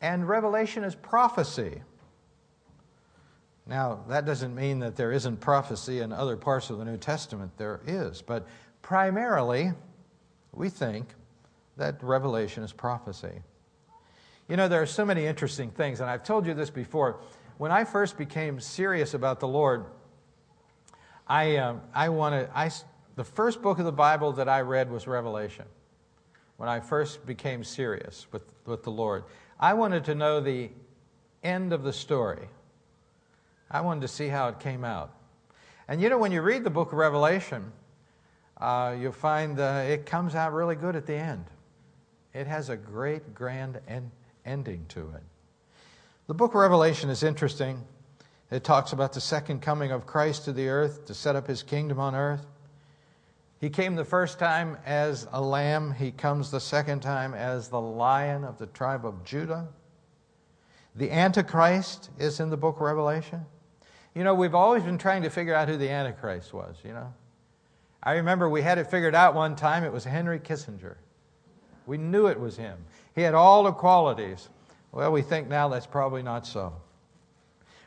and 0.00 0.28
Revelation 0.28 0.84
is 0.84 0.94
prophecy. 0.94 1.80
Now, 3.66 4.00
that 4.08 4.24
doesn't 4.24 4.54
mean 4.54 4.78
that 4.80 4.96
there 4.96 5.12
isn't 5.12 5.40
prophecy 5.40 6.00
in 6.00 6.12
other 6.12 6.36
parts 6.36 6.70
of 6.70 6.78
the 6.78 6.84
New 6.84 6.96
Testament. 6.96 7.52
There 7.58 7.80
is. 7.86 8.22
But 8.22 8.46
primarily, 8.80 9.72
we 10.52 10.70
think 10.70 11.08
that 11.76 12.02
Revelation 12.02 12.62
is 12.64 12.72
prophecy. 12.72 13.42
You 14.48 14.56
know, 14.56 14.68
there 14.68 14.80
are 14.80 14.86
so 14.86 15.04
many 15.04 15.26
interesting 15.26 15.70
things, 15.70 16.00
and 16.00 16.08
I've 16.08 16.24
told 16.24 16.46
you 16.46 16.54
this 16.54 16.70
before. 16.70 17.20
When 17.58 17.70
I 17.70 17.84
first 17.84 18.16
became 18.16 18.58
serious 18.58 19.12
about 19.12 19.38
the 19.40 19.48
Lord, 19.48 19.84
I, 21.26 21.56
uh, 21.56 21.76
I 21.94 22.08
wanted, 22.08 22.48
I, 22.54 22.70
the 23.18 23.24
first 23.24 23.60
book 23.60 23.80
of 23.80 23.84
the 23.84 23.90
Bible 23.90 24.30
that 24.34 24.48
I 24.48 24.60
read 24.60 24.92
was 24.92 25.08
Revelation. 25.08 25.64
When 26.56 26.68
I 26.68 26.78
first 26.78 27.26
became 27.26 27.64
serious 27.64 28.28
with, 28.30 28.44
with 28.64 28.84
the 28.84 28.92
Lord, 28.92 29.24
I 29.58 29.74
wanted 29.74 30.04
to 30.04 30.14
know 30.14 30.40
the 30.40 30.70
end 31.42 31.72
of 31.72 31.82
the 31.82 31.92
story. 31.92 32.46
I 33.68 33.80
wanted 33.80 34.02
to 34.02 34.08
see 34.08 34.28
how 34.28 34.46
it 34.50 34.60
came 34.60 34.84
out. 34.84 35.12
And 35.88 36.00
you 36.00 36.08
know, 36.08 36.18
when 36.18 36.30
you 36.30 36.42
read 36.42 36.62
the 36.62 36.70
book 36.70 36.92
of 36.92 36.98
Revelation, 36.98 37.72
uh, 38.56 38.94
you'll 38.96 39.10
find 39.10 39.58
uh, 39.58 39.84
it 39.88 40.06
comes 40.06 40.36
out 40.36 40.52
really 40.52 40.76
good 40.76 40.94
at 40.94 41.04
the 41.04 41.16
end. 41.16 41.44
It 42.32 42.46
has 42.46 42.68
a 42.68 42.76
great, 42.76 43.34
grand 43.34 43.80
en- 43.88 44.12
ending 44.46 44.84
to 44.90 45.00
it. 45.00 45.24
The 46.28 46.34
book 46.34 46.52
of 46.52 46.60
Revelation 46.60 47.10
is 47.10 47.24
interesting. 47.24 47.82
It 48.52 48.62
talks 48.62 48.92
about 48.92 49.12
the 49.12 49.20
second 49.20 49.60
coming 49.60 49.90
of 49.90 50.06
Christ 50.06 50.44
to 50.44 50.52
the 50.52 50.68
earth 50.68 51.06
to 51.06 51.14
set 51.14 51.34
up 51.34 51.48
his 51.48 51.64
kingdom 51.64 51.98
on 51.98 52.14
earth. 52.14 52.46
He 53.60 53.70
came 53.70 53.96
the 53.96 54.04
first 54.04 54.38
time 54.38 54.76
as 54.86 55.26
a 55.32 55.40
lamb, 55.40 55.92
he 55.92 56.12
comes 56.12 56.50
the 56.50 56.60
second 56.60 57.00
time 57.00 57.34
as 57.34 57.68
the 57.68 57.80
lion 57.80 58.44
of 58.44 58.56
the 58.58 58.66
tribe 58.66 59.04
of 59.04 59.24
Judah. 59.24 59.68
The 60.94 61.10
Antichrist 61.10 62.10
is 62.18 62.40
in 62.40 62.50
the 62.50 62.56
book 62.56 62.76
of 62.76 62.82
Revelation. 62.82 63.44
You 64.14 64.24
know, 64.24 64.34
we've 64.34 64.54
always 64.54 64.84
been 64.84 64.98
trying 64.98 65.22
to 65.22 65.30
figure 65.30 65.54
out 65.54 65.68
who 65.68 65.76
the 65.76 65.88
Antichrist 65.88 66.52
was, 66.52 66.76
you 66.84 66.92
know. 66.92 67.12
I 68.02 68.12
remember 68.14 68.48
we 68.48 68.62
had 68.62 68.78
it 68.78 68.88
figured 68.88 69.14
out 69.14 69.34
one 69.34 69.56
time. 69.56 69.82
It 69.82 69.92
was 69.92 70.04
Henry 70.04 70.38
Kissinger. 70.38 70.96
We 71.86 71.98
knew 71.98 72.26
it 72.26 72.38
was 72.38 72.56
him. 72.56 72.78
He 73.14 73.22
had 73.22 73.34
all 73.34 73.64
the 73.64 73.72
qualities. 73.72 74.48
Well, 74.92 75.10
we 75.10 75.22
think 75.22 75.48
now 75.48 75.68
that's 75.68 75.86
probably 75.86 76.22
not 76.22 76.46
so. 76.46 76.74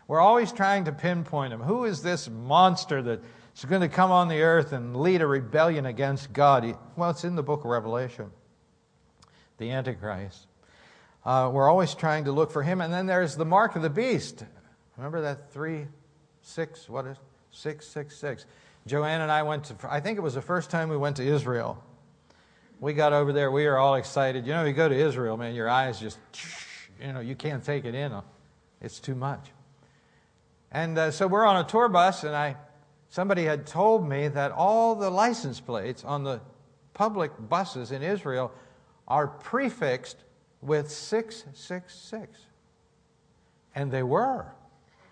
We're 0.08 0.20
always 0.20 0.52
trying 0.52 0.86
to 0.86 0.92
pinpoint 0.92 1.54
him. 1.54 1.62
Who 1.62 1.86
is 1.86 2.02
this 2.02 2.30
monster 2.30 3.02
that's 3.54 3.66
going 3.66 3.82
to 3.82 3.90
come 3.90 4.12
on 4.12 4.28
the 4.28 4.42
earth 4.42 4.72
and 4.72 4.96
lead 4.96 5.22
a 5.22 5.28
rebellion 5.28 5.86
against 5.86 6.34
God? 6.34 6.78
Well, 6.96 7.10
it's 7.10 7.24
in 7.24 7.36
the 7.36 7.44
book 7.44 7.60
of 7.60 7.66
Revelation, 7.66 8.32
the 9.58 9.72
Antichrist. 9.72 10.48
Uh, 11.26 11.52
we're 11.54 11.70
always 11.70 11.94
trying 11.94 12.26
to 12.26 12.32
look 12.32 12.52
for 12.52 12.64
him. 12.64 12.82
And 12.82 12.92
then 12.94 13.06
there's 13.06 13.36
the 13.36 13.46
mark 13.46 13.76
of 13.76 13.82
the 13.82 13.90
beast. 13.90 14.44
Remember 14.98 15.22
that 15.22 15.52
three, 15.52 15.86
six, 16.42 16.90
what 16.90 17.06
is 17.06 17.18
six, 17.52 17.88
six, 17.88 18.18
six? 18.18 18.46
Joanne 18.88 19.22
and 19.22 19.32
I 19.32 19.44
went 19.44 19.66
to, 19.66 19.76
I 19.88 20.00
think 20.00 20.18
it 20.18 20.22
was 20.22 20.34
the 20.34 20.42
first 20.42 20.72
time 20.72 20.90
we 20.90 20.98
went 20.98 21.18
to 21.18 21.24
Israel. 21.24 21.84
We 22.80 22.94
got 22.94 23.14
over 23.14 23.32
there, 23.32 23.52
we 23.52 23.68
were 23.68 23.78
all 23.78 23.96
excited. 23.96 24.48
You 24.48 24.54
know, 24.54 24.66
you 24.66 24.74
go 24.74 24.90
to 24.90 24.96
Israel, 24.96 25.38
man, 25.38 25.54
your 25.54 25.70
eyes 25.70 26.00
just, 26.00 26.18
you 27.00 27.14
know, 27.14 27.20
you 27.20 27.36
can't 27.36 27.64
take 27.64 27.86
it 27.86 27.94
in. 27.94 28.12
It's 28.82 29.00
too 29.00 29.14
much. 29.14 29.52
And 30.72 30.98
uh, 30.98 31.12
so 31.12 31.28
we're 31.28 31.46
on 31.46 31.58
a 31.58 31.68
tour 31.68 31.90
bus, 31.90 32.24
and 32.24 32.36
I, 32.36 32.56
somebody 33.12 33.44
had 33.44 33.68
told 33.68 34.08
me 34.08 34.30
that 34.30 34.52
all 34.52 34.96
the 34.96 35.12
license 35.12 35.60
plates 35.60 36.04
on 36.04 36.24
the 36.24 36.42
public 36.94 37.32
buses 37.50 37.92
in 37.92 38.02
Israel 38.02 38.52
are 39.08 39.28
prefixed 39.28 40.18
with 40.62 40.90
666. 40.90 42.40
And 43.76 43.92
they 43.92 44.02
were. 44.02 44.48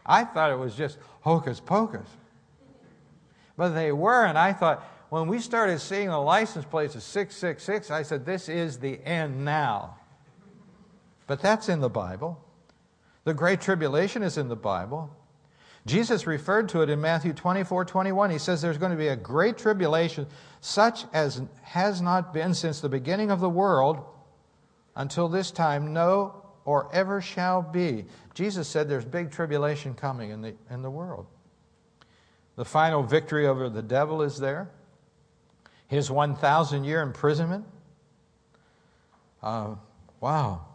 I 0.06 0.24
thought 0.24 0.52
it 0.52 0.58
was 0.58 0.76
just 0.76 0.98
hocus 1.22 1.60
pocus. 1.60 2.08
But 3.58 3.70
they 3.70 3.92
were, 3.92 4.26
and 4.26 4.38
I 4.38 4.54
thought, 4.54 4.82
when 5.10 5.28
we 5.28 5.40
started 5.40 5.80
seeing 5.80 6.08
the 6.08 6.20
license 6.20 6.66
plates 6.66 6.96
of 6.96 7.04
666, 7.04 7.92
I 7.92 8.04
said, 8.04 8.26
this 8.26 8.48
is 8.48 8.78
the 8.78 9.04
end 9.06 9.44
now. 9.44 9.98
But 11.28 11.42
that's 11.42 11.68
in 11.68 11.82
the 11.82 11.90
Bible. 11.90 12.42
The 13.26 13.34
Great 13.34 13.60
Tribulation 13.60 14.24
is 14.24 14.38
in 14.38 14.48
the 14.48 14.56
Bible. 14.56 15.14
Jesus 15.90 16.28
referred 16.28 16.70
to 16.70 16.84
it 16.84 16.90
in 16.92 17.02
Matthew 17.02 17.34
24 17.34 17.84
21. 17.84 18.30
He 18.30 18.38
says 18.38 18.62
there's 18.62 18.78
going 18.78 18.92
to 18.92 18.98
be 18.98 19.08
a 19.08 19.16
great 19.16 19.58
tribulation, 19.58 20.28
such 20.62 21.06
as 21.14 21.42
has 21.64 22.00
not 22.00 22.32
been 22.32 22.54
since 22.54 22.80
the 22.80 22.88
beginning 22.88 23.32
of 23.32 23.40
the 23.40 23.50
world 23.50 24.06
until 24.96 25.28
this 25.28 25.50
time, 25.50 25.92
no, 25.92 26.46
or 26.64 26.94
ever 26.94 27.22
shall 27.22 27.64
be. 27.64 28.06
Jesus 28.36 28.68
said 28.68 28.88
there's 28.88 29.04
big 29.04 29.32
tribulation 29.32 29.96
coming 29.96 30.30
in 30.30 30.44
the, 30.44 30.54
in 30.70 30.84
the 30.84 30.92
world. 30.92 31.26
The 32.56 32.66
final 32.66 33.02
victory 33.02 33.48
over 33.48 33.68
the 33.68 33.82
devil 33.82 34.22
is 34.22 34.38
there. 34.38 34.70
His 35.88 36.12
1,000 36.12 36.84
year 36.84 37.02
imprisonment. 37.02 37.66
Uh, 39.42 39.74
wow. 40.20 40.68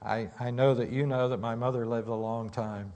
I, 0.00 0.30
I 0.40 0.50
know 0.50 0.72
that 0.72 0.90
you 0.90 1.04
know 1.04 1.28
that 1.28 1.40
my 1.40 1.54
mother 1.54 1.84
lived 1.84 2.08
a 2.08 2.14
long 2.14 2.48
time. 2.48 2.94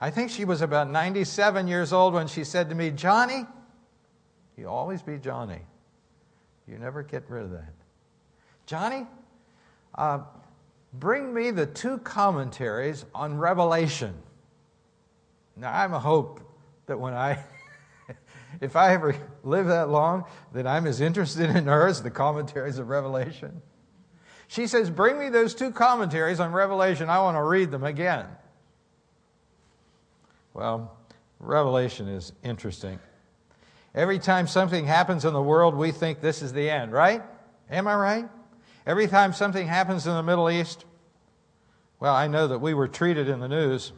I 0.00 0.10
think 0.10 0.30
she 0.30 0.44
was 0.44 0.62
about 0.62 0.88
97 0.90 1.66
years 1.66 1.92
old 1.92 2.14
when 2.14 2.28
she 2.28 2.44
said 2.44 2.68
to 2.68 2.74
me, 2.74 2.90
Johnny, 2.90 3.46
you 4.56 4.68
always 4.68 5.02
be 5.02 5.18
Johnny. 5.18 5.60
You 6.68 6.78
never 6.78 7.02
get 7.02 7.24
rid 7.28 7.44
of 7.44 7.50
that. 7.52 7.72
Johnny, 8.66 9.06
uh, 9.94 10.20
bring 10.92 11.32
me 11.34 11.50
the 11.50 11.66
two 11.66 11.98
commentaries 11.98 13.04
on 13.14 13.38
Revelation. 13.38 14.14
Now, 15.56 15.72
I'm 15.72 15.92
a 15.92 15.98
hope 15.98 16.40
that 16.86 17.00
when 17.00 17.14
I, 17.14 17.42
if 18.60 18.76
I 18.76 18.94
ever 18.94 19.16
live 19.42 19.66
that 19.66 19.88
long, 19.88 20.24
that 20.52 20.66
I'm 20.66 20.86
as 20.86 21.00
interested 21.00 21.50
in 21.50 21.64
her 21.66 21.88
as 21.88 22.02
the 22.02 22.10
commentaries 22.10 22.78
of 22.78 22.88
Revelation. 22.88 23.62
She 24.46 24.66
says, 24.66 24.90
Bring 24.90 25.18
me 25.18 25.28
those 25.28 25.54
two 25.54 25.72
commentaries 25.72 26.38
on 26.40 26.52
Revelation. 26.52 27.10
I 27.10 27.20
want 27.20 27.36
to 27.36 27.42
read 27.42 27.70
them 27.70 27.84
again. 27.84 28.26
Well, 30.58 30.90
Revelation 31.38 32.08
is 32.08 32.32
interesting. 32.42 32.98
Every 33.94 34.18
time 34.18 34.48
something 34.48 34.86
happens 34.86 35.24
in 35.24 35.32
the 35.32 35.40
world, 35.40 35.76
we 35.76 35.92
think 35.92 36.20
this 36.20 36.42
is 36.42 36.52
the 36.52 36.68
end, 36.68 36.90
right? 36.90 37.22
Am 37.70 37.86
I 37.86 37.94
right? 37.94 38.28
Every 38.84 39.06
time 39.06 39.32
something 39.32 39.68
happens 39.68 40.08
in 40.08 40.14
the 40.14 40.22
Middle 40.24 40.50
East, 40.50 40.84
well, 42.00 42.12
I 42.12 42.26
know 42.26 42.48
that 42.48 42.58
we 42.58 42.74
were 42.74 42.88
treated 42.88 43.28
in 43.28 43.38
the 43.38 43.46
news 43.46 43.92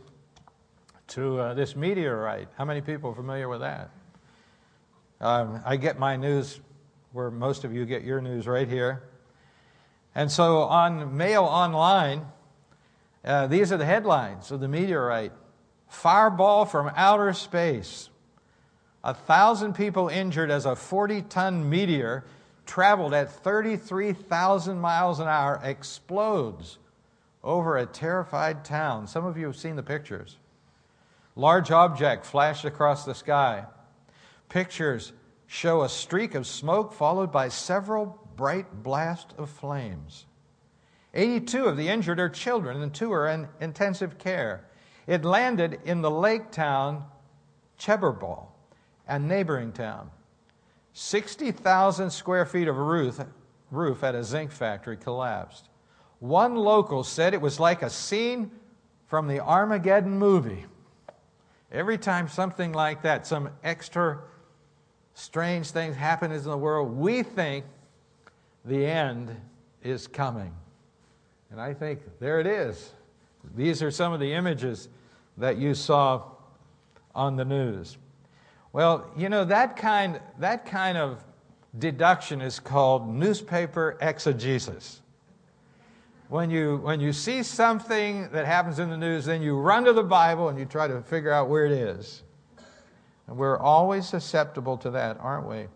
to 1.06 1.40
uh, 1.40 1.54
this 1.54 1.74
meteorite. 1.74 2.48
How 2.58 2.66
many 2.66 2.82
people 2.82 3.12
are 3.12 3.16
familiar 3.16 3.48
with 3.48 3.60
that? 3.60 3.88
Um, 5.18 5.62
I 5.64 5.76
get 5.76 5.98
my 5.98 6.16
news 6.16 6.60
where 7.12 7.30
most 7.30 7.64
of 7.64 7.72
you 7.72 7.86
get 7.86 8.02
your 8.02 8.20
news 8.20 8.46
right 8.46 8.68
here. 8.68 9.04
And 10.14 10.30
so 10.30 10.58
on 10.64 11.16
Mail 11.16 11.44
Online, 11.44 12.26
uh, 13.24 13.46
these 13.46 13.72
are 13.72 13.78
the 13.78 13.86
headlines 13.86 14.50
of 14.50 14.60
the 14.60 14.68
meteorite 14.68 15.32
Fireball 15.90 16.64
from 16.64 16.90
outer 16.96 17.32
space. 17.32 18.08
A 19.02 19.12
thousand 19.12 19.74
people 19.74 20.08
injured 20.08 20.50
as 20.50 20.64
a 20.64 20.76
40 20.76 21.22
ton 21.22 21.68
meteor 21.68 22.24
traveled 22.64 23.12
at 23.12 23.30
33,000 23.30 24.78
miles 24.78 25.18
an 25.18 25.26
hour 25.26 25.60
explodes 25.62 26.78
over 27.42 27.76
a 27.76 27.86
terrified 27.86 28.64
town. 28.64 29.06
Some 29.08 29.26
of 29.26 29.36
you 29.36 29.46
have 29.46 29.56
seen 29.56 29.74
the 29.74 29.82
pictures. 29.82 30.36
Large 31.34 31.72
object 31.72 32.24
flashed 32.24 32.64
across 32.64 33.04
the 33.04 33.14
sky. 33.14 33.64
Pictures 34.48 35.12
show 35.46 35.82
a 35.82 35.88
streak 35.88 36.36
of 36.36 36.46
smoke 36.46 36.92
followed 36.92 37.32
by 37.32 37.48
several 37.48 38.18
bright 38.36 38.82
blasts 38.84 39.34
of 39.36 39.50
flames. 39.50 40.26
82 41.14 41.64
of 41.64 41.76
the 41.76 41.88
injured 41.88 42.20
are 42.20 42.28
children, 42.28 42.80
and 42.80 42.94
two 42.94 43.12
are 43.12 43.28
in 43.28 43.48
intensive 43.60 44.18
care. 44.18 44.64
It 45.10 45.24
landed 45.24 45.80
in 45.84 46.02
the 46.02 46.10
lake 46.10 46.52
town 46.52 47.04
Chebarkul 47.80 48.46
a 49.08 49.18
neighboring 49.18 49.72
town. 49.72 50.08
60,000 50.92 52.10
square 52.10 52.46
feet 52.46 52.68
of 52.68 52.76
roof, 52.76 53.18
roof 53.72 54.04
at 54.04 54.14
a 54.14 54.22
zinc 54.22 54.52
factory 54.52 54.96
collapsed. 54.96 55.68
One 56.20 56.54
local 56.54 57.02
said 57.02 57.34
it 57.34 57.40
was 57.40 57.58
like 57.58 57.82
a 57.82 57.90
scene 57.90 58.52
from 59.08 59.26
the 59.26 59.40
Armageddon 59.40 60.16
movie. 60.16 60.66
Every 61.72 61.98
time 61.98 62.28
something 62.28 62.70
like 62.70 63.02
that, 63.02 63.26
some 63.26 63.50
extra 63.64 64.20
strange 65.14 65.72
things 65.72 65.96
happen 65.96 66.30
in 66.30 66.40
the 66.44 66.56
world, 66.56 66.96
we 66.96 67.24
think 67.24 67.64
the 68.64 68.86
end 68.86 69.34
is 69.82 70.06
coming. 70.06 70.54
And 71.50 71.60
I 71.60 71.74
think 71.74 71.98
there 72.20 72.38
it 72.38 72.46
is. 72.46 72.92
These 73.56 73.82
are 73.82 73.90
some 73.90 74.12
of 74.12 74.20
the 74.20 74.34
images 74.34 74.88
that 75.40 75.56
you 75.56 75.74
saw 75.74 76.22
on 77.14 77.36
the 77.36 77.44
news. 77.44 77.98
Well, 78.72 79.10
you 79.16 79.28
know, 79.28 79.44
that 79.46 79.76
kind, 79.76 80.20
that 80.38 80.64
kind 80.64 80.96
of 80.96 81.24
deduction 81.78 82.40
is 82.40 82.60
called 82.60 83.08
newspaper 83.08 83.98
exegesis. 84.00 85.00
When 86.28 86.50
you, 86.50 86.76
when 86.76 87.00
you 87.00 87.12
see 87.12 87.42
something 87.42 88.28
that 88.30 88.46
happens 88.46 88.78
in 88.78 88.88
the 88.88 88.96
news, 88.96 89.24
then 89.24 89.42
you 89.42 89.58
run 89.58 89.84
to 89.84 89.92
the 89.92 90.04
Bible 90.04 90.48
and 90.48 90.58
you 90.58 90.64
try 90.64 90.86
to 90.86 91.02
figure 91.02 91.32
out 91.32 91.48
where 91.48 91.66
it 91.66 91.72
is. 91.72 92.22
And 93.26 93.36
we're 93.36 93.58
always 93.58 94.06
susceptible 94.06 94.76
to 94.78 94.90
that, 94.90 95.18
aren't 95.18 95.48
we? 95.48 95.66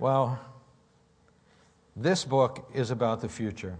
Well, 0.00 0.40
this 1.94 2.24
book 2.24 2.68
is 2.74 2.90
about 2.90 3.20
the 3.20 3.28
future. 3.28 3.76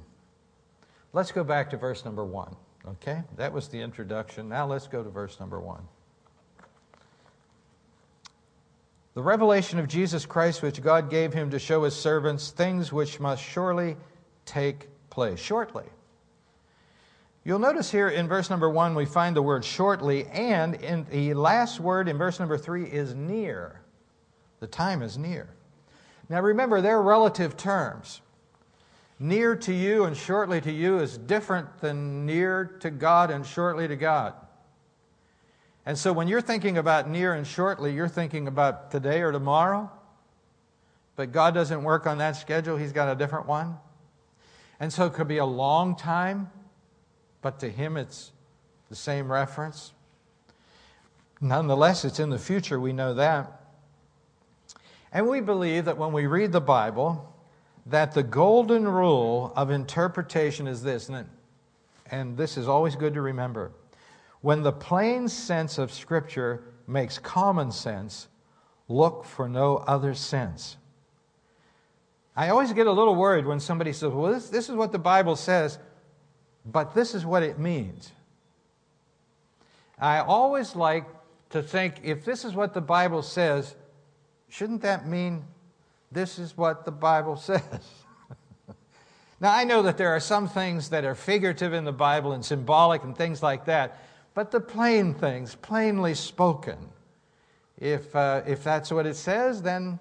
Let's 1.13 1.33
go 1.33 1.43
back 1.43 1.71
to 1.71 1.77
verse 1.77 2.05
number 2.05 2.25
one. 2.25 2.55
Okay? 2.89 3.23
That 3.37 3.53
was 3.53 3.69
the 3.69 3.81
introduction. 3.81 4.49
Now 4.49 4.67
let's 4.67 4.87
go 4.87 5.03
to 5.03 5.11
verse 5.11 5.41
number 5.41 5.61
one. 5.61 5.83
The 9.15 9.23
revelation 9.23 9.79
of 9.79 9.87
Jesus 9.87 10.27
Christ, 10.27 10.61
which 10.61 10.83
God 10.83 11.09
gave 11.09 11.33
him 11.33 11.51
to 11.51 11.59
show 11.59 11.85
his 11.85 11.95
servants 11.95 12.51
things 12.51 12.93
which 12.93 13.21
must 13.21 13.43
surely 13.43 13.97
take 14.45 14.89
place. 15.09 15.39
Shortly. 15.39 15.85
You'll 17.45 17.61
notice 17.61 17.91
here 17.91 18.09
in 18.09 18.27
verse 18.27 18.51
number 18.51 18.69
one, 18.69 18.95
we 18.95 19.05
find 19.05 19.37
the 19.37 19.43
word 19.43 19.65
shortly, 19.65 20.27
and 20.27 20.75
in 20.77 21.07
the 21.11 21.35
last 21.35 21.79
word 21.79 22.09
in 22.09 22.19
verse 22.19 22.41
number 22.41 22.57
three 22.57 22.85
is 22.85 23.15
near. 23.15 23.81
The 24.61 24.67
time 24.67 25.03
is 25.03 25.19
near. 25.19 25.49
Now 26.29 26.41
remember, 26.41 26.81
they're 26.81 27.03
relative 27.03 27.57
terms. 27.57 28.23
Near 29.19 29.55
to 29.57 29.73
you 29.73 30.05
and 30.05 30.17
shortly 30.17 30.61
to 30.61 30.73
you 30.73 30.99
is 30.99 31.17
different 31.17 31.81
than 31.81 32.27
near 32.27 32.65
to 32.81 32.91
God 32.91 33.31
and 33.31 33.47
shortly 33.47 33.87
to 33.87 33.97
God. 33.97 34.35
And 35.87 35.99
so 35.99 36.13
when 36.13 36.29
you're 36.29 36.41
thinking 36.41 36.79
about 36.79 37.09
near 37.09 37.35
and 37.35 37.47
shortly, 37.47 37.93
you're 37.93 38.09
thinking 38.09 38.49
about 38.49 38.91
today 38.91 39.21
or 39.21 39.33
tomorrow. 39.33 39.91
But 41.17 41.31
God 41.31 41.55
doesn't 41.55 41.83
work 41.83 42.07
on 42.07 42.19
that 42.19 42.33
schedule, 42.33 42.77
He's 42.77 42.93
got 42.93 43.09
a 43.09 43.15
different 43.15 43.47
one. 43.47 43.77
And 44.81 44.93
so 44.93 45.07
it 45.07 45.13
could 45.13 45.29
be 45.29 45.39
a 45.39 45.45
long 45.45 45.95
time, 45.95 46.51
but 47.41 47.61
to 47.61 47.71
Him 47.71 47.97
it's 47.97 48.33
the 48.89 48.97
same 48.97 49.31
reference. 49.31 49.93
Nonetheless, 51.41 52.05
it's 52.05 52.19
in 52.19 52.31
the 52.31 52.39
future, 52.39 52.81
we 52.81 52.93
know 52.93 53.15
that. 53.15 53.61
And 55.13 55.29
we 55.29 55.41
believe 55.41 55.85
that 55.85 55.99
when 55.99 56.13
we 56.13 56.27
read 56.27 56.51
the 56.51 56.61
Bible, 56.61 57.34
that 57.87 58.13
the 58.13 58.23
golden 58.23 58.89
rule 58.89 59.53
of 59.57 59.71
interpretation 59.71 60.67
is 60.67 60.83
this, 60.83 61.09
and, 61.09 61.29
and 62.11 62.37
this 62.37 62.57
is 62.57 62.69
always 62.69 62.97
good 62.97 63.15
to 63.15 63.21
remember. 63.21 63.73
When 64.41 64.63
the 64.63 64.73
plain 64.73 65.29
sense 65.29 65.79
of 65.79 65.93
Scripture 65.93 66.65
makes 66.87 67.19
common 67.19 67.71
sense, 67.71 68.29
look 68.89 69.25
for 69.25 69.49
no 69.49 69.79
other 69.79 70.15
sense. 70.15 70.77
I 72.37 72.49
always 72.49 72.73
get 72.73 72.87
a 72.87 72.93
little 72.93 73.15
worried 73.15 73.47
when 73.47 73.61
somebody 73.61 73.93
says, 73.93 74.13
Well, 74.13 74.33
this, 74.33 74.49
this 74.49 74.69
is 74.69 74.75
what 74.75 74.93
the 74.93 74.99
Bible 74.99 75.37
says, 75.37 75.79
but 76.67 76.95
this 76.95 77.15
is 77.15 77.25
what 77.25 77.43
it 77.43 77.59
means. 77.59 78.11
I 79.99 80.19
always 80.19 80.75
like 80.75 81.07
to 81.51 81.63
think 81.63 82.01
if 82.03 82.25
this 82.25 82.45
is 82.45 82.55
what 82.55 82.75
the 82.75 82.81
Bible 82.81 83.23
says, 83.23 83.77
Shouldn't 84.49 84.83
that 84.83 85.07
mean 85.07 85.45
this 86.15 86.39
is 86.39 86.57
what 86.57 86.85
the 86.85 86.93
Bible 86.93 87.37
says? 87.37 87.63
now, 89.41 89.53
I 89.53 89.65
know 89.65 89.83
that 89.83 89.99
there 89.99 90.11
are 90.11 90.21
some 90.21 90.49
things 90.49 90.89
that 90.91 91.05
are 91.05 91.15
figurative 91.15 91.73
in 91.73 91.85
the 91.85 91.93
Bible 91.93 92.33
and 92.33 92.45
symbolic 92.45 93.05
and 93.05 93.17
things 93.17 93.43
like 93.43 93.67
that, 93.67 93.99
but 94.33 94.51
the 94.51 94.61
plain 94.61 95.15
things, 95.15 95.55
plainly 95.55 96.15
spoken, 96.15 96.79
if, 97.79 98.15
uh, 98.15 98.43
if 98.47 98.65
that's 98.65 98.91
what 98.91 99.07
it 99.07 99.17
says, 99.17 99.63
then 99.63 99.99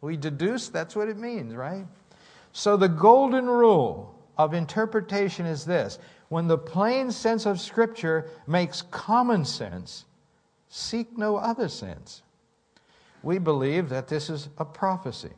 we 0.00 0.16
deduce 0.16 0.68
that's 0.68 0.94
what 0.96 1.08
it 1.08 1.16
means, 1.16 1.54
right? 1.54 1.86
So 2.52 2.76
the 2.76 2.88
golden 2.88 3.46
rule 3.46 4.14
of 4.36 4.52
interpretation 4.52 5.46
is 5.46 5.64
this 5.64 5.98
when 6.28 6.48
the 6.48 6.58
plain 6.58 7.10
sense 7.10 7.46
of 7.46 7.60
Scripture 7.60 8.28
makes 8.46 8.82
common 8.82 9.44
sense, 9.44 10.04
seek 10.68 11.16
no 11.16 11.36
other 11.36 11.68
sense 11.68 12.22
we 13.22 13.38
believe 13.38 13.88
that 13.88 14.08
this 14.08 14.28
is 14.30 14.48
a 14.58 14.64
prophecy. 14.64 15.32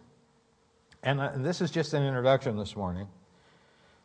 And 1.02 1.20
uh, 1.20 1.32
this 1.36 1.60
is 1.60 1.70
just 1.70 1.92
an 1.94 2.02
introduction 2.02 2.56
this 2.56 2.76
morning. 2.76 3.06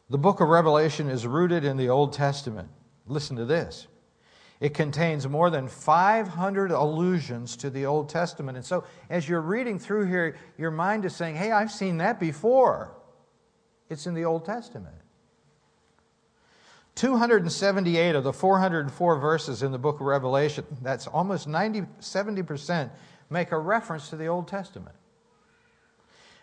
The 0.10 0.18
book 0.18 0.42
of 0.42 0.50
Revelation 0.50 1.10
is 1.10 1.26
rooted 1.26 1.64
in 1.64 1.78
the 1.78 1.90
Old 1.90 2.14
Testament. 2.14 2.70
Listen 3.08 3.36
to 3.38 3.46
this. 3.46 3.88
It 4.60 4.74
contains 4.74 5.26
more 5.28 5.50
than 5.50 5.70
500 5.70 6.72
allusions 6.72 7.56
to 7.58 7.70
the 7.70 7.86
Old 7.86 8.10
Testament. 8.10 8.58
And 8.58 8.66
so, 8.66 8.84
as 9.10 9.30
you're 9.30 9.40
reading 9.40 9.80
through 9.80 10.08
here, 10.08 10.36
your 10.58 10.72
mind 10.72 11.06
is 11.06 11.16
saying, 11.16 11.36
Hey, 11.36 11.52
I've 11.52 11.72
seen 11.72 11.98
that 11.98 12.20
before. 12.20 12.92
It's 13.90 14.06
in 14.06 14.14
the 14.14 14.26
Old 14.26 14.46
Testament. 14.46 14.96
278 16.96 18.16
of 18.16 18.26
the 18.26 18.34
404 18.34 19.20
verses 19.20 19.64
in 19.64 19.72
the 19.72 19.78
book 19.78 20.02
of 20.02 20.06
Revelation, 20.06 20.66
that's 20.82 21.08
almost 21.08 21.48
90, 21.48 21.84
70%, 22.02 22.90
make 23.30 23.52
a 23.52 23.58
reference 23.58 24.10
to 24.10 24.16
the 24.16 24.28
Old 24.28 24.48
Testament. 24.48 24.96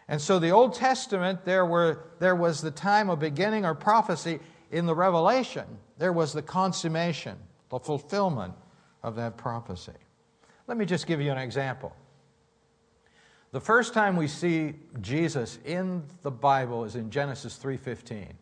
And 0.08 0.20
so 0.20 0.38
the 0.38 0.50
Old 0.50 0.74
Testament, 0.74 1.44
there, 1.44 1.66
were, 1.66 2.04
there 2.20 2.36
was 2.36 2.60
the 2.60 2.70
time 2.70 3.10
of 3.10 3.18
beginning 3.18 3.64
or 3.64 3.74
prophecy. 3.74 4.38
In 4.70 4.86
the 4.86 4.94
Revelation, 4.94 5.66
there 5.98 6.12
was 6.12 6.32
the 6.32 6.42
consummation, 6.42 7.36
the 7.70 7.78
fulfillment 7.78 8.54
of 9.02 9.16
that 9.16 9.36
prophecy. 9.36 9.92
Let 10.66 10.76
me 10.76 10.84
just 10.84 11.06
give 11.06 11.20
you 11.20 11.30
an 11.30 11.38
example. 11.38 11.94
The 13.52 13.60
first 13.60 13.94
time 13.94 14.16
we 14.16 14.28
see 14.28 14.74
Jesus 15.00 15.58
in 15.64 16.02
the 16.22 16.30
Bible 16.30 16.84
is 16.84 16.96
in 16.96 17.10
Genesis 17.10 17.56
3:15. 17.56 18.34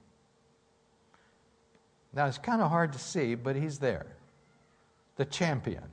Now 2.13 2.27
it's 2.27 2.39
kind 2.39 2.63
of 2.63 2.71
hard 2.71 2.93
to 2.95 2.99
see, 2.99 3.35
but 3.35 3.57
he's 3.57 3.79
there. 3.79 4.07
The 5.17 5.25
champion. 5.25 5.85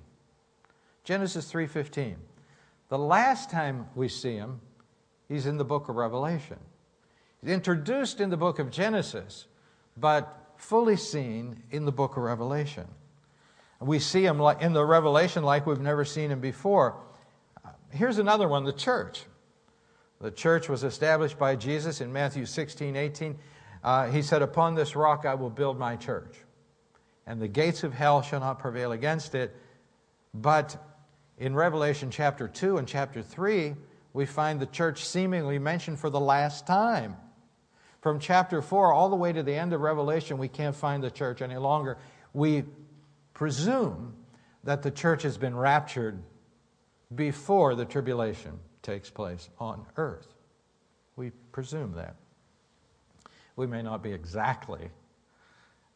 Genesis 1.03 1.51
3:15. 1.51 2.15
The 2.91 2.99
last 2.99 3.49
time 3.49 3.87
we 3.95 4.09
see 4.09 4.35
him, 4.35 4.59
he's 5.29 5.45
in 5.45 5.55
the 5.55 5.63
book 5.63 5.87
of 5.87 5.95
Revelation. 5.95 6.57
He's 7.39 7.49
introduced 7.49 8.19
in 8.19 8.29
the 8.29 8.35
book 8.35 8.59
of 8.59 8.69
Genesis, 8.69 9.47
but 9.95 10.51
fully 10.57 10.97
seen 10.97 11.63
in 11.71 11.85
the 11.85 11.93
book 11.93 12.17
of 12.17 12.23
Revelation. 12.23 12.85
We 13.79 13.99
see 13.99 14.25
him 14.25 14.41
in 14.41 14.73
the 14.73 14.83
Revelation 14.83 15.45
like 15.45 15.65
we've 15.65 15.79
never 15.79 16.03
seen 16.03 16.31
him 16.31 16.41
before. 16.41 16.97
Here's 17.91 18.17
another 18.17 18.49
one 18.49 18.65
the 18.65 18.73
church. 18.73 19.23
The 20.19 20.29
church 20.29 20.67
was 20.67 20.83
established 20.83 21.39
by 21.39 21.55
Jesus 21.55 22.01
in 22.01 22.11
Matthew 22.11 22.45
16, 22.45 22.97
18. 22.97 23.39
Uh, 23.85 24.07
he 24.07 24.21
said, 24.21 24.41
Upon 24.41 24.75
this 24.75 24.97
rock 24.97 25.25
I 25.25 25.35
will 25.35 25.49
build 25.49 25.79
my 25.79 25.95
church, 25.95 26.35
and 27.25 27.41
the 27.41 27.47
gates 27.47 27.85
of 27.85 27.93
hell 27.93 28.21
shall 28.21 28.41
not 28.41 28.59
prevail 28.59 28.91
against 28.91 29.33
it. 29.33 29.55
But 30.33 30.75
in 31.41 31.55
Revelation 31.55 32.11
chapter 32.11 32.47
2 32.47 32.77
and 32.77 32.87
chapter 32.87 33.23
3, 33.23 33.73
we 34.13 34.27
find 34.27 34.59
the 34.59 34.67
church 34.67 35.03
seemingly 35.03 35.57
mentioned 35.57 35.97
for 35.97 36.11
the 36.11 36.19
last 36.19 36.67
time. 36.67 37.17
From 37.99 38.19
chapter 38.19 38.61
4 38.61 38.93
all 38.93 39.09
the 39.09 39.15
way 39.15 39.33
to 39.33 39.41
the 39.41 39.55
end 39.55 39.73
of 39.73 39.81
Revelation, 39.81 40.37
we 40.37 40.47
can't 40.47 40.75
find 40.75 41.03
the 41.03 41.09
church 41.09 41.41
any 41.41 41.57
longer. 41.57 41.97
We 42.31 42.65
presume 43.33 44.13
that 44.65 44.83
the 44.83 44.91
church 44.91 45.23
has 45.23 45.39
been 45.39 45.55
raptured 45.55 46.21
before 47.15 47.73
the 47.73 47.85
tribulation 47.85 48.59
takes 48.83 49.09
place 49.09 49.49
on 49.57 49.83
earth. 49.97 50.27
We 51.15 51.31
presume 51.51 51.93
that. 51.93 52.17
We 53.55 53.65
may 53.65 53.81
not 53.81 54.03
be 54.03 54.13
exactly 54.13 54.91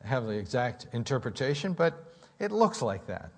have 0.03 0.25
the 0.25 0.39
exact 0.39 0.87
interpretation, 0.91 1.73
but 1.73 2.15
it 2.39 2.51
looks 2.51 2.81
like 2.81 3.05
that. 3.05 3.29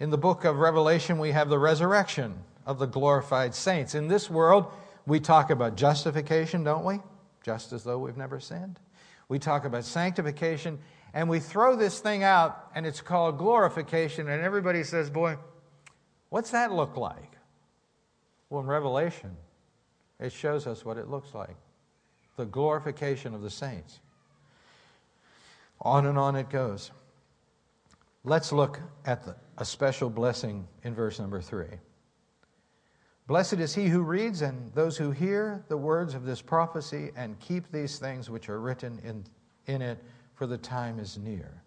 In 0.00 0.08
the 0.08 0.18
book 0.18 0.44
of 0.44 0.58
Revelation, 0.58 1.18
we 1.18 1.32
have 1.32 1.50
the 1.50 1.58
resurrection 1.58 2.34
of 2.64 2.78
the 2.78 2.86
glorified 2.86 3.54
saints. 3.54 3.94
In 3.94 4.08
this 4.08 4.30
world, 4.30 4.72
we 5.06 5.20
talk 5.20 5.50
about 5.50 5.76
justification, 5.76 6.64
don't 6.64 6.86
we? 6.86 7.00
Just 7.42 7.74
as 7.74 7.84
though 7.84 7.98
we've 7.98 8.16
never 8.16 8.40
sinned. 8.40 8.80
We 9.28 9.38
talk 9.38 9.66
about 9.66 9.84
sanctification, 9.84 10.78
and 11.12 11.28
we 11.28 11.38
throw 11.38 11.76
this 11.76 12.00
thing 12.00 12.22
out, 12.22 12.70
and 12.74 12.86
it's 12.86 13.02
called 13.02 13.36
glorification, 13.36 14.28
and 14.28 14.42
everybody 14.42 14.84
says, 14.84 15.10
Boy, 15.10 15.36
what's 16.30 16.50
that 16.50 16.72
look 16.72 16.96
like? 16.96 17.36
Well, 18.48 18.62
in 18.62 18.66
Revelation, 18.66 19.36
it 20.18 20.32
shows 20.32 20.66
us 20.66 20.82
what 20.84 20.96
it 20.96 21.08
looks 21.08 21.34
like 21.34 21.56
the 22.36 22.46
glorification 22.46 23.34
of 23.34 23.42
the 23.42 23.50
saints. 23.50 24.00
On 25.82 26.06
and 26.06 26.16
on 26.16 26.36
it 26.36 26.48
goes. 26.48 26.90
Let's 28.24 28.52
look 28.52 28.80
at 29.06 29.24
the, 29.24 29.34
a 29.58 29.64
special 29.64 30.10
blessing 30.10 30.66
in 30.84 30.94
verse 30.94 31.18
number 31.18 31.40
three. 31.40 31.78
Blessed 33.26 33.54
is 33.54 33.74
he 33.74 33.86
who 33.86 34.02
reads 34.02 34.42
and 34.42 34.72
those 34.74 34.96
who 34.96 35.10
hear 35.10 35.64
the 35.68 35.76
words 35.76 36.14
of 36.14 36.24
this 36.24 36.42
prophecy 36.42 37.12
and 37.16 37.38
keep 37.38 37.70
these 37.70 37.98
things 37.98 38.28
which 38.28 38.48
are 38.48 38.60
written 38.60 39.00
in, 39.04 39.24
in 39.72 39.82
it, 39.82 39.98
for 40.34 40.46
the 40.46 40.58
time 40.58 40.98
is 40.98 41.16
near. 41.16 41.62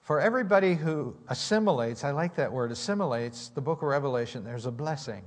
For 0.00 0.20
everybody 0.20 0.74
who 0.74 1.16
assimilates, 1.28 2.02
I 2.02 2.10
like 2.10 2.34
that 2.36 2.52
word, 2.52 2.72
assimilates 2.72 3.50
the 3.50 3.60
book 3.60 3.82
of 3.82 3.88
Revelation, 3.88 4.42
there's 4.42 4.66
a 4.66 4.70
blessing. 4.70 5.22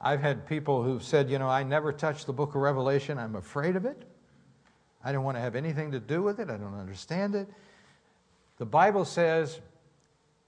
I've 0.00 0.20
had 0.20 0.46
people 0.46 0.82
who've 0.82 1.02
said, 1.02 1.30
you 1.30 1.38
know, 1.38 1.48
I 1.48 1.62
never 1.62 1.92
touch 1.92 2.24
the 2.24 2.32
book 2.32 2.54
of 2.54 2.62
Revelation. 2.62 3.18
I'm 3.18 3.36
afraid 3.36 3.76
of 3.76 3.84
it. 3.84 4.04
I 5.04 5.12
don't 5.12 5.24
want 5.24 5.36
to 5.36 5.40
have 5.40 5.56
anything 5.56 5.90
to 5.92 6.00
do 6.00 6.22
with 6.22 6.40
it. 6.40 6.50
I 6.50 6.56
don't 6.56 6.78
understand 6.78 7.34
it. 7.34 7.48
The 8.58 8.66
Bible 8.66 9.04
says, 9.04 9.60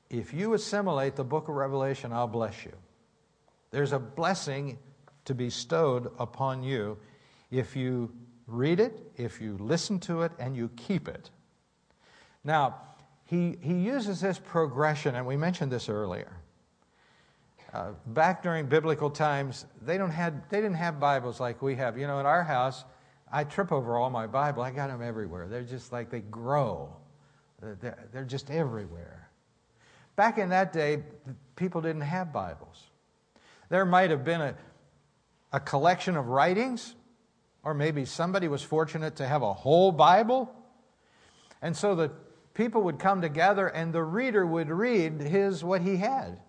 if 0.08 0.34
you 0.34 0.54
assimilate 0.54 1.16
the 1.16 1.24
book 1.24 1.48
of 1.48 1.54
Revelation, 1.54 2.12
I'll 2.12 2.26
bless 2.26 2.64
you. 2.64 2.72
There's 3.70 3.92
a 3.92 3.98
blessing 3.98 4.78
to 5.26 5.34
be 5.34 5.46
bestowed 5.46 6.10
upon 6.18 6.62
you 6.62 6.98
if 7.50 7.76
you 7.76 8.12
read 8.46 8.80
it, 8.80 9.12
if 9.16 9.40
you 9.40 9.56
listen 9.60 10.00
to 10.00 10.22
it, 10.22 10.32
and 10.38 10.56
you 10.56 10.70
keep 10.76 11.08
it. 11.08 11.30
Now, 12.42 12.76
he, 13.26 13.56
he 13.60 13.74
uses 13.74 14.20
this 14.20 14.40
progression, 14.40 15.14
and 15.14 15.24
we 15.24 15.36
mentioned 15.36 15.70
this 15.70 15.88
earlier. 15.88 16.32
Uh, 17.72 17.92
back 18.06 18.42
during 18.42 18.66
biblical 18.66 19.08
times, 19.08 19.66
they, 19.82 19.96
don't 19.96 20.10
had, 20.10 20.42
they 20.50 20.56
didn't 20.56 20.74
have 20.74 20.98
Bibles 20.98 21.38
like 21.38 21.62
we 21.62 21.76
have. 21.76 21.96
You 21.96 22.08
know, 22.08 22.18
in 22.18 22.26
our 22.26 22.42
house, 22.42 22.84
I 23.30 23.44
trip 23.44 23.70
over 23.70 23.96
all 23.96 24.10
my 24.10 24.26
Bible. 24.26 24.64
I 24.64 24.72
got 24.72 24.88
them 24.88 25.00
everywhere. 25.00 25.46
They're 25.46 25.62
just 25.62 25.92
like 25.92 26.10
they 26.10 26.20
grow, 26.20 26.92
Uh, 27.62 27.66
they're, 27.80 28.08
they're 28.12 28.24
just 28.24 28.50
everywhere. 28.50 29.28
Back 30.16 30.38
in 30.38 30.50
that 30.50 30.72
day, 30.72 31.02
people 31.56 31.80
didn't 31.80 32.02
have 32.02 32.32
Bibles. 32.32 32.84
There 33.68 33.84
might 33.84 34.10
have 34.10 34.24
been 34.24 34.40
a, 34.40 34.54
a 35.52 35.60
collection 35.60 36.16
of 36.16 36.26
writings, 36.26 36.94
or 37.62 37.74
maybe 37.74 38.04
somebody 38.04 38.48
was 38.48 38.62
fortunate 38.62 39.16
to 39.16 39.26
have 39.26 39.42
a 39.42 39.52
whole 39.52 39.92
Bible. 39.92 40.52
And 41.62 41.76
so 41.76 41.94
the 41.94 42.10
people 42.54 42.82
would 42.82 42.98
come 42.98 43.20
together 43.20 43.68
and 43.68 43.92
the 43.92 44.02
reader 44.02 44.44
would 44.44 44.68
read 44.68 45.20
his 45.20 45.62
what 45.62 45.82
he 45.82 45.96
had 45.96 46.40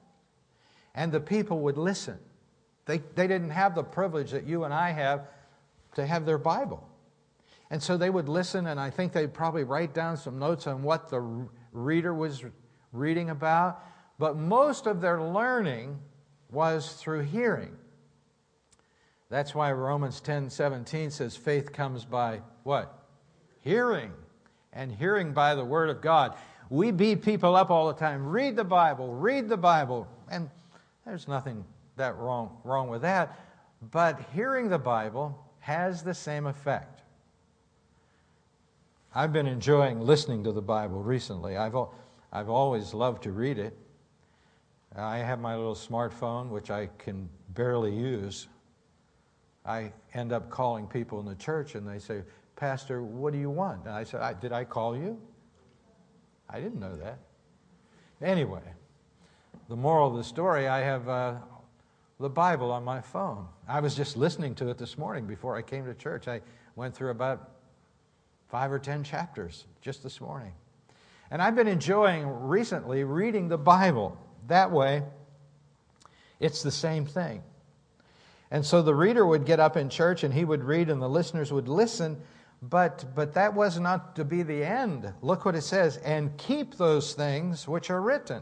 and 0.94 1.12
the 1.12 1.20
people 1.20 1.60
would 1.62 1.78
listen. 1.78 2.18
They, 2.86 3.00
they 3.16 3.28
didn't 3.28 3.52
have 3.52 3.76
the 3.76 3.84
privilege 3.84 4.32
that 4.32 4.46
you 4.46 4.64
and 4.64 4.74
I 4.74 4.92
have 4.92 5.28
to 5.96 6.06
have 6.06 6.26
their 6.26 6.38
Bible. 6.38 6.88
And 7.72 7.82
so 7.82 7.96
they 7.96 8.10
would 8.10 8.28
listen, 8.28 8.68
and 8.68 8.78
I 8.78 8.90
think 8.90 9.14
they'd 9.14 9.34
probably 9.34 9.64
write 9.64 9.94
down 9.94 10.18
some 10.18 10.38
notes 10.38 10.68
on 10.68 10.84
what 10.84 11.10
the 11.10 11.48
reader 11.72 12.14
was 12.14 12.44
reading 12.92 13.30
about. 13.30 13.82
But 14.20 14.36
most 14.36 14.88
of 14.88 15.00
their 15.00 15.22
learning 15.22 15.98
was 16.52 16.92
through 16.92 17.22
hearing. 17.22 17.78
That's 19.30 19.56
why 19.56 19.72
Romans 19.72 20.20
10 20.20 20.50
17 20.50 21.12
says 21.12 21.38
faith 21.38 21.72
comes 21.72 22.04
by 22.04 22.42
what? 22.64 23.08
Hearing. 23.62 24.12
And 24.74 24.92
hearing 24.92 25.32
by 25.32 25.56
the 25.56 25.64
Word 25.64 25.90
of 25.90 26.02
God. 26.02 26.36
We 26.70 26.92
beat 26.92 27.22
people 27.22 27.56
up 27.56 27.72
all 27.72 27.88
the 27.88 27.94
time. 27.94 28.28
Read 28.28 28.58
the 28.58 28.66
Bible, 28.66 29.14
read 29.14 29.48
the 29.48 29.58
Bible. 29.58 30.10
And 30.30 30.50
there's 31.06 31.28
nothing 31.28 31.64
that 31.96 32.18
wrong, 32.18 32.58
wrong 32.66 32.90
with 32.90 33.04
that. 33.04 33.40
But 33.92 34.22
hearing 34.34 34.68
the 34.68 34.78
Bible 34.78 35.42
has 35.60 36.04
the 36.04 36.14
same 36.14 36.48
effect. 36.48 37.01
I've 39.14 39.34
been 39.34 39.48
enjoying 39.48 40.00
listening 40.00 40.46
to 40.46 40.54
the 40.54 40.62
Bible 40.62 41.04
recently. 41.04 41.58
I've, 41.58 41.76
I've 42.32 42.50
always 42.50 42.94
loved 42.94 43.24
to 43.24 43.34
read 43.34 43.60
it. 43.60 43.78
I 44.96 45.18
have 45.18 45.40
my 45.40 45.54
little 45.54 45.76
smartphone, 45.76 46.48
which 46.48 46.72
I 46.72 46.88
can 46.98 47.28
barely 47.50 47.94
use. 47.94 48.48
I 49.66 49.92
end 50.14 50.32
up 50.32 50.50
calling 50.50 50.88
people 50.88 51.20
in 51.20 51.26
the 51.26 51.36
church 51.36 51.76
and 51.76 51.86
they 51.86 52.00
say, 52.00 52.22
Pastor, 52.56 53.04
what 53.04 53.34
do 53.34 53.40
you 53.40 53.50
want? 53.50 53.86
And 53.86 53.94
I 53.94 54.06
said, 54.06 54.22
I, 54.22 54.32
Did 54.32 54.54
I 54.54 54.64
call 54.64 54.96
you? 54.96 55.20
I 56.50 56.62
didn't 56.62 56.80
know 56.80 56.96
that. 56.96 57.20
Anyway, 58.22 58.64
the 59.68 59.76
moral 59.76 60.12
of 60.12 60.16
the 60.16 60.24
story, 60.24 60.70
I 60.70 60.80
have 60.80 61.10
uh, 61.10 61.34
the 62.18 62.30
Bible 62.30 62.72
on 62.72 62.86
my 62.86 63.02
phone. 63.02 63.46
I 63.68 63.82
was 63.82 63.94
just 63.94 64.16
listening 64.16 64.56
to 64.56 64.70
it 64.70 64.78
this 64.78 64.98
morning 64.98 65.26
before 65.28 65.58
I 65.58 65.64
came 65.64 65.86
to 65.86 65.94
church. 65.94 66.30
I 66.30 66.40
went 66.78 66.96
through 66.96 67.10
about 67.10 67.52
five 68.52 68.72
or 68.72 68.80
ten 68.80 69.04
chapters 69.04 69.66
just 69.82 70.04
this 70.04 70.20
morning. 70.20 70.52
And 71.32 71.42
I've 71.42 71.56
been 71.56 71.70
enjoying 71.70 72.28
recently 72.28 73.06
reading 73.06 73.48
the 73.48 73.58
Bible. 73.58 74.18
That 74.48 74.72
way, 74.72 75.04
it's 76.42 76.62
the 76.62 76.72
same 76.72 77.06
thing. 77.06 77.42
And 78.52 78.66
so 78.66 78.82
the 78.82 78.94
reader 78.94 79.26
would 79.26 79.46
get 79.46 79.62
up 79.62 79.78
in 79.78 79.90
church 79.90 80.26
and 80.26 80.34
he 80.34 80.44
would 80.44 80.66
read, 80.66 80.90
and 80.90 81.02
the 81.02 81.08
listeners 81.08 81.54
would 81.54 81.70
listen. 81.70 82.22
But, 82.62 83.06
but 83.16 83.34
that 83.36 83.54
was 83.54 83.80
not 83.80 84.18
to 84.18 84.26
be 84.26 84.44
the 84.44 84.66
end. 84.66 85.12
Look 85.22 85.46
what 85.46 85.56
it 85.56 85.62
says 85.62 85.96
and 85.98 86.38
keep 86.38 86.76
those 86.76 87.14
things 87.14 87.66
which 87.68 87.90
are 87.90 88.02
written. 88.02 88.42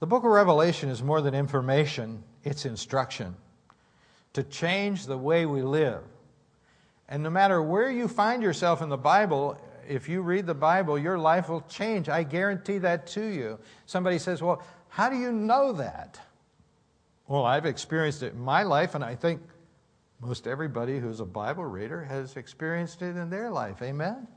The 0.00 0.06
book 0.06 0.24
of 0.24 0.30
Revelation 0.30 0.90
is 0.90 1.02
more 1.02 1.22
than 1.22 1.34
information, 1.34 2.22
it's 2.44 2.66
instruction 2.66 3.36
to 4.34 4.42
change 4.42 5.06
the 5.06 5.16
way 5.16 5.46
we 5.46 5.62
live. 5.62 6.02
And 7.08 7.22
no 7.22 7.30
matter 7.30 7.62
where 7.62 7.90
you 7.90 8.08
find 8.08 8.42
yourself 8.42 8.80
in 8.82 8.88
the 8.88 8.96
Bible, 8.96 9.60
if 9.88 10.08
you 10.08 10.22
read 10.22 10.46
the 10.46 10.54
Bible, 10.54 10.98
your 10.98 11.18
life 11.18 11.48
will 11.48 11.62
change. 11.62 12.08
I 12.08 12.22
guarantee 12.22 12.78
that 12.78 13.06
to 13.08 13.24
you. 13.24 13.58
Somebody 13.86 14.18
says, 14.18 14.42
Well, 14.42 14.62
how 14.88 15.08
do 15.08 15.16
you 15.16 15.32
know 15.32 15.72
that? 15.72 16.20
Well, 17.26 17.44
I've 17.44 17.66
experienced 17.66 18.22
it 18.22 18.34
in 18.34 18.40
my 18.40 18.62
life, 18.62 18.94
and 18.94 19.04
I 19.04 19.14
think 19.14 19.40
most 20.20 20.46
everybody 20.46 20.98
who's 20.98 21.20
a 21.20 21.24
Bible 21.24 21.64
reader 21.64 22.04
has 22.04 22.36
experienced 22.36 23.02
it 23.02 23.16
in 23.16 23.30
their 23.30 23.50
life. 23.50 23.82
Amen? 23.82 24.28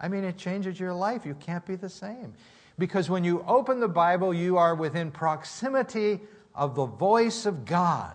I 0.00 0.08
mean, 0.08 0.24
it 0.24 0.38
changes 0.38 0.78
your 0.78 0.94
life. 0.94 1.26
You 1.26 1.34
can't 1.34 1.66
be 1.66 1.76
the 1.76 1.88
same. 1.88 2.32
Because 2.78 3.10
when 3.10 3.24
you 3.24 3.44
open 3.46 3.80
the 3.80 3.88
Bible, 3.88 4.32
you 4.32 4.56
are 4.56 4.74
within 4.74 5.10
proximity 5.10 6.20
of 6.54 6.74
the 6.76 6.86
voice 6.86 7.44
of 7.44 7.64
God. 7.64 8.14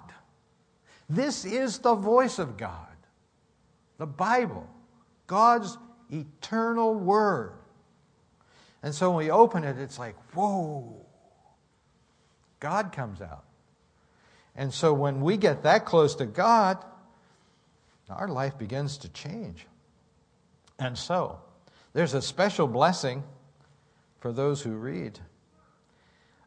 This 1.09 1.43
is 1.43 1.79
the 1.79 1.95
voice 1.95 2.39
of 2.39 2.55
God. 2.57 2.92
The 3.97 4.05
Bible, 4.05 4.67
God's 5.27 5.77
eternal 6.11 6.93
word. 6.95 7.53
And 8.81 8.93
so 8.93 9.11
when 9.11 9.25
we 9.25 9.31
open 9.31 9.63
it, 9.63 9.77
it's 9.77 9.97
like, 9.97 10.15
whoa, 10.33 11.05
God 12.59 12.91
comes 12.91 13.21
out. 13.21 13.45
And 14.55 14.73
so 14.73 14.93
when 14.93 15.21
we 15.21 15.37
get 15.37 15.63
that 15.63 15.85
close 15.85 16.15
to 16.15 16.25
God, 16.25 16.83
our 18.09 18.27
life 18.27 18.57
begins 18.57 18.97
to 18.99 19.09
change. 19.09 19.65
And 20.79 20.97
so 20.97 21.39
there's 21.93 22.13
a 22.13 22.21
special 22.21 22.67
blessing 22.67 23.23
for 24.19 24.31
those 24.31 24.61
who 24.61 24.71
read. 24.71 25.19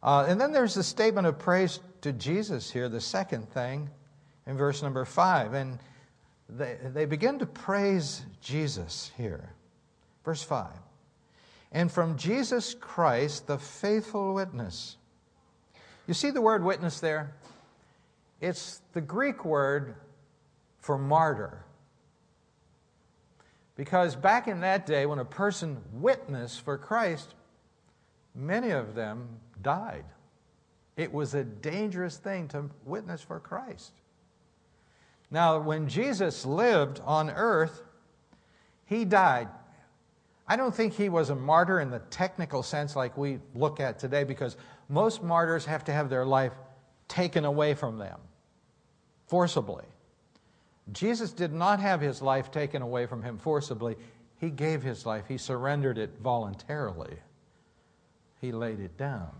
Uh, 0.02 0.26
and 0.28 0.40
then 0.40 0.52
there's 0.52 0.74
the 0.74 0.84
statement 0.84 1.26
of 1.26 1.38
praise 1.38 1.80
to 2.02 2.12
Jesus 2.12 2.70
here, 2.70 2.88
the 2.88 3.00
second 3.00 3.48
thing, 3.50 3.90
in 4.46 4.56
verse 4.56 4.82
number 4.82 5.04
five. 5.04 5.54
And 5.54 5.78
they, 6.48 6.76
they 6.82 7.04
begin 7.04 7.38
to 7.40 7.46
praise 7.46 8.22
Jesus 8.40 9.10
here. 9.16 9.52
Verse 10.24 10.42
5. 10.42 10.68
And 11.72 11.90
from 11.90 12.16
Jesus 12.16 12.74
Christ, 12.74 13.46
the 13.46 13.58
faithful 13.58 14.34
witness. 14.34 14.96
You 16.06 16.14
see 16.14 16.30
the 16.30 16.40
word 16.40 16.62
witness 16.62 17.00
there? 17.00 17.34
It's 18.40 18.80
the 18.92 19.00
Greek 19.00 19.44
word 19.44 19.96
for 20.78 20.96
martyr. 20.96 21.64
Because 23.76 24.16
back 24.16 24.48
in 24.48 24.60
that 24.60 24.86
day, 24.86 25.04
when 25.04 25.18
a 25.18 25.24
person 25.24 25.82
witnessed 25.92 26.62
for 26.62 26.78
Christ, 26.78 27.34
many 28.34 28.70
of 28.70 28.94
them 28.94 29.28
died. 29.62 30.04
It 30.96 31.12
was 31.12 31.34
a 31.34 31.44
dangerous 31.44 32.16
thing 32.16 32.48
to 32.48 32.70
witness 32.84 33.20
for 33.20 33.38
Christ. 33.38 33.92
Now, 35.30 35.58
when 35.58 35.88
Jesus 35.88 36.46
lived 36.46 37.00
on 37.04 37.30
earth, 37.30 37.82
he 38.84 39.04
died. 39.04 39.48
I 40.46 40.56
don't 40.56 40.74
think 40.74 40.92
he 40.92 41.08
was 41.08 41.30
a 41.30 41.34
martyr 41.34 41.80
in 41.80 41.90
the 41.90 41.98
technical 42.10 42.62
sense 42.62 42.94
like 42.94 43.16
we 43.16 43.40
look 43.54 43.80
at 43.80 43.98
today 43.98 44.22
because 44.22 44.56
most 44.88 45.22
martyrs 45.22 45.64
have 45.64 45.84
to 45.84 45.92
have 45.92 46.08
their 46.08 46.24
life 46.24 46.52
taken 47.08 47.44
away 47.44 47.74
from 47.74 47.98
them 47.98 48.20
forcibly. 49.26 49.84
Jesus 50.92 51.32
did 51.32 51.52
not 51.52 51.80
have 51.80 52.00
his 52.00 52.22
life 52.22 52.50
taken 52.50 52.80
away 52.80 53.06
from 53.06 53.22
him 53.22 53.38
forcibly. 53.38 53.96
He 54.38 54.50
gave 54.50 54.82
his 54.82 55.04
life, 55.04 55.24
he 55.26 55.38
surrendered 55.38 55.98
it 55.98 56.10
voluntarily. 56.22 57.16
He 58.40 58.52
laid 58.52 58.80
it 58.80 58.96
down. 58.96 59.30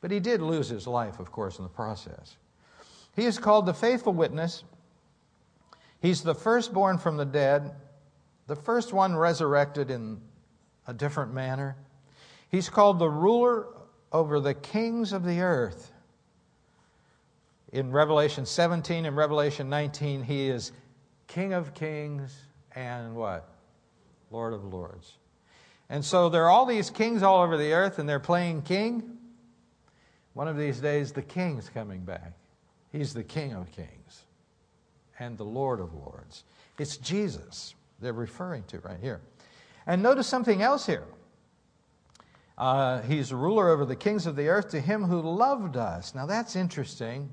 But 0.00 0.10
he 0.10 0.20
did 0.20 0.40
lose 0.40 0.68
his 0.68 0.86
life, 0.86 1.20
of 1.20 1.30
course, 1.30 1.58
in 1.58 1.64
the 1.64 1.70
process. 1.70 2.36
He 3.14 3.24
is 3.24 3.38
called 3.38 3.66
the 3.66 3.74
faithful 3.74 4.12
witness. 4.12 4.64
He's 6.00 6.22
the 6.22 6.34
firstborn 6.34 6.98
from 6.98 7.16
the 7.16 7.24
dead, 7.24 7.72
the 8.46 8.56
first 8.56 8.92
one 8.92 9.14
resurrected 9.14 9.90
in 9.90 10.20
a 10.86 10.94
different 10.94 11.32
manner. 11.32 11.76
He's 12.50 12.68
called 12.68 12.98
the 12.98 13.08
ruler 13.08 13.66
over 14.10 14.40
the 14.40 14.54
kings 14.54 15.12
of 15.12 15.24
the 15.24 15.40
earth. 15.40 15.92
In 17.72 17.92
Revelation 17.92 18.44
17 18.44 19.06
and 19.06 19.16
Revelation 19.16 19.70
19, 19.70 20.22
he 20.24 20.48
is 20.48 20.72
King 21.26 21.54
of 21.54 21.72
kings 21.72 22.36
and 22.74 23.14
what? 23.14 23.48
Lord 24.30 24.52
of 24.52 24.64
lords. 24.64 25.14
And 25.88 26.04
so 26.04 26.28
there 26.28 26.44
are 26.44 26.50
all 26.50 26.66
these 26.66 26.90
kings 26.90 27.22
all 27.22 27.42
over 27.42 27.56
the 27.56 27.72
earth, 27.72 27.98
and 27.98 28.08
they're 28.08 28.20
playing 28.20 28.62
king. 28.62 29.18
One 30.34 30.48
of 30.48 30.56
these 30.56 30.80
days, 30.80 31.12
the 31.12 31.22
king's 31.22 31.68
coming 31.68 32.00
back. 32.00 32.32
He's 32.92 33.14
the 33.14 33.24
King 33.24 33.54
of 33.54 33.72
kings 33.72 34.24
and 35.18 35.36
the 35.36 35.44
Lord 35.44 35.80
of 35.80 35.94
lords. 35.94 36.44
It's 36.78 36.96
Jesus 36.98 37.74
they're 38.00 38.12
referring 38.12 38.64
to 38.64 38.80
right 38.80 38.98
here. 39.00 39.20
And 39.86 40.02
notice 40.02 40.26
something 40.26 40.60
else 40.60 40.84
here. 40.84 41.04
Uh, 42.58 43.00
he's 43.02 43.32
ruler 43.32 43.70
over 43.70 43.84
the 43.84 43.96
kings 43.96 44.26
of 44.26 44.36
the 44.36 44.48
earth 44.48 44.70
to 44.70 44.80
him 44.80 45.04
who 45.04 45.20
loved 45.20 45.76
us. 45.76 46.14
Now 46.14 46.26
that's 46.26 46.54
interesting. 46.54 47.30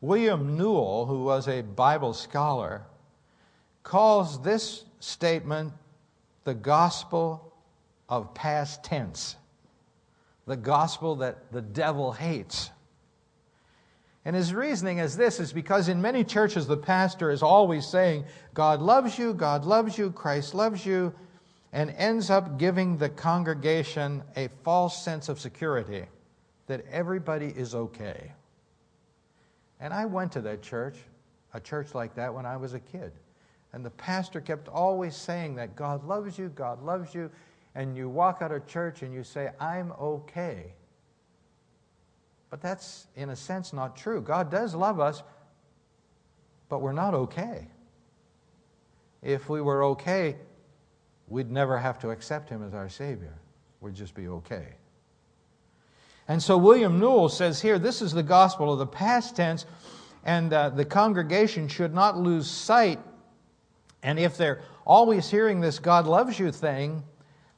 William 0.00 0.56
Newell, 0.56 1.06
who 1.06 1.24
was 1.24 1.48
a 1.48 1.62
Bible 1.62 2.12
scholar, 2.12 2.82
calls 3.82 4.42
this 4.42 4.84
statement 5.00 5.72
the 6.44 6.54
gospel 6.54 7.52
of 8.08 8.32
past 8.34 8.84
tense, 8.84 9.36
the 10.46 10.56
gospel 10.56 11.16
that 11.16 11.52
the 11.52 11.62
devil 11.62 12.12
hates. 12.12 12.70
And 14.26 14.34
his 14.34 14.52
reasoning 14.52 14.98
is 14.98 15.16
this 15.16 15.38
is 15.38 15.52
because 15.52 15.88
in 15.88 16.02
many 16.02 16.24
churches 16.24 16.66
the 16.66 16.76
pastor 16.76 17.30
is 17.30 17.44
always 17.44 17.86
saying, 17.86 18.24
God 18.54 18.82
loves 18.82 19.16
you, 19.16 19.32
God 19.32 19.64
loves 19.64 19.96
you, 19.96 20.10
Christ 20.10 20.52
loves 20.52 20.84
you, 20.84 21.14
and 21.72 21.90
ends 21.90 22.28
up 22.28 22.58
giving 22.58 22.96
the 22.96 23.08
congregation 23.08 24.24
a 24.34 24.48
false 24.64 25.00
sense 25.00 25.28
of 25.28 25.38
security 25.38 26.06
that 26.66 26.84
everybody 26.90 27.46
is 27.46 27.72
okay. 27.76 28.32
And 29.78 29.94
I 29.94 30.06
went 30.06 30.32
to 30.32 30.40
that 30.40 30.60
church, 30.60 30.96
a 31.54 31.60
church 31.60 31.94
like 31.94 32.16
that, 32.16 32.34
when 32.34 32.46
I 32.46 32.56
was 32.56 32.74
a 32.74 32.80
kid. 32.80 33.12
And 33.72 33.84
the 33.84 33.90
pastor 33.90 34.40
kept 34.40 34.66
always 34.66 35.14
saying 35.14 35.54
that 35.54 35.76
God 35.76 36.02
loves 36.04 36.36
you, 36.36 36.48
God 36.48 36.82
loves 36.82 37.14
you. 37.14 37.30
And 37.76 37.96
you 37.96 38.08
walk 38.08 38.38
out 38.42 38.50
of 38.50 38.66
church 38.66 39.02
and 39.02 39.14
you 39.14 39.22
say, 39.22 39.50
I'm 39.60 39.92
okay. 39.92 40.72
But 42.56 42.62
that's, 42.62 43.06
in 43.16 43.28
a 43.28 43.36
sense, 43.36 43.74
not 43.74 43.98
true. 43.98 44.22
God 44.22 44.50
does 44.50 44.74
love 44.74 44.98
us, 44.98 45.22
but 46.70 46.80
we're 46.80 46.92
not 46.92 47.12
okay. 47.12 47.68
If 49.22 49.50
we 49.50 49.60
were 49.60 49.84
okay, 49.84 50.36
we'd 51.28 51.50
never 51.50 51.76
have 51.76 51.98
to 51.98 52.08
accept 52.08 52.48
Him 52.48 52.66
as 52.66 52.72
our 52.72 52.88
Savior. 52.88 53.34
We'd 53.82 53.94
just 53.94 54.14
be 54.14 54.28
okay. 54.28 54.68
And 56.28 56.42
so 56.42 56.56
William 56.56 56.98
Newell 56.98 57.28
says 57.28 57.60
here 57.60 57.78
this 57.78 58.00
is 58.00 58.12
the 58.12 58.22
gospel 58.22 58.72
of 58.72 58.78
the 58.78 58.86
past 58.86 59.36
tense, 59.36 59.66
and 60.24 60.50
uh, 60.50 60.70
the 60.70 60.86
congregation 60.86 61.68
should 61.68 61.92
not 61.92 62.16
lose 62.16 62.50
sight. 62.50 63.00
And 64.02 64.18
if 64.18 64.38
they're 64.38 64.62
always 64.86 65.28
hearing 65.28 65.60
this 65.60 65.78
God 65.78 66.06
loves 66.06 66.38
you 66.38 66.50
thing, 66.50 67.02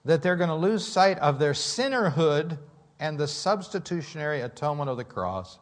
that 0.04 0.22
they're 0.22 0.34
going 0.34 0.50
to 0.50 0.56
lose 0.56 0.84
sight 0.84 1.20
of 1.20 1.38
their 1.38 1.52
sinnerhood 1.52 2.58
and 3.00 3.18
the 3.18 3.28
substitutionary 3.28 4.40
atonement 4.40 4.90
of 4.90 4.96
the 4.96 5.04
cross, 5.04 5.58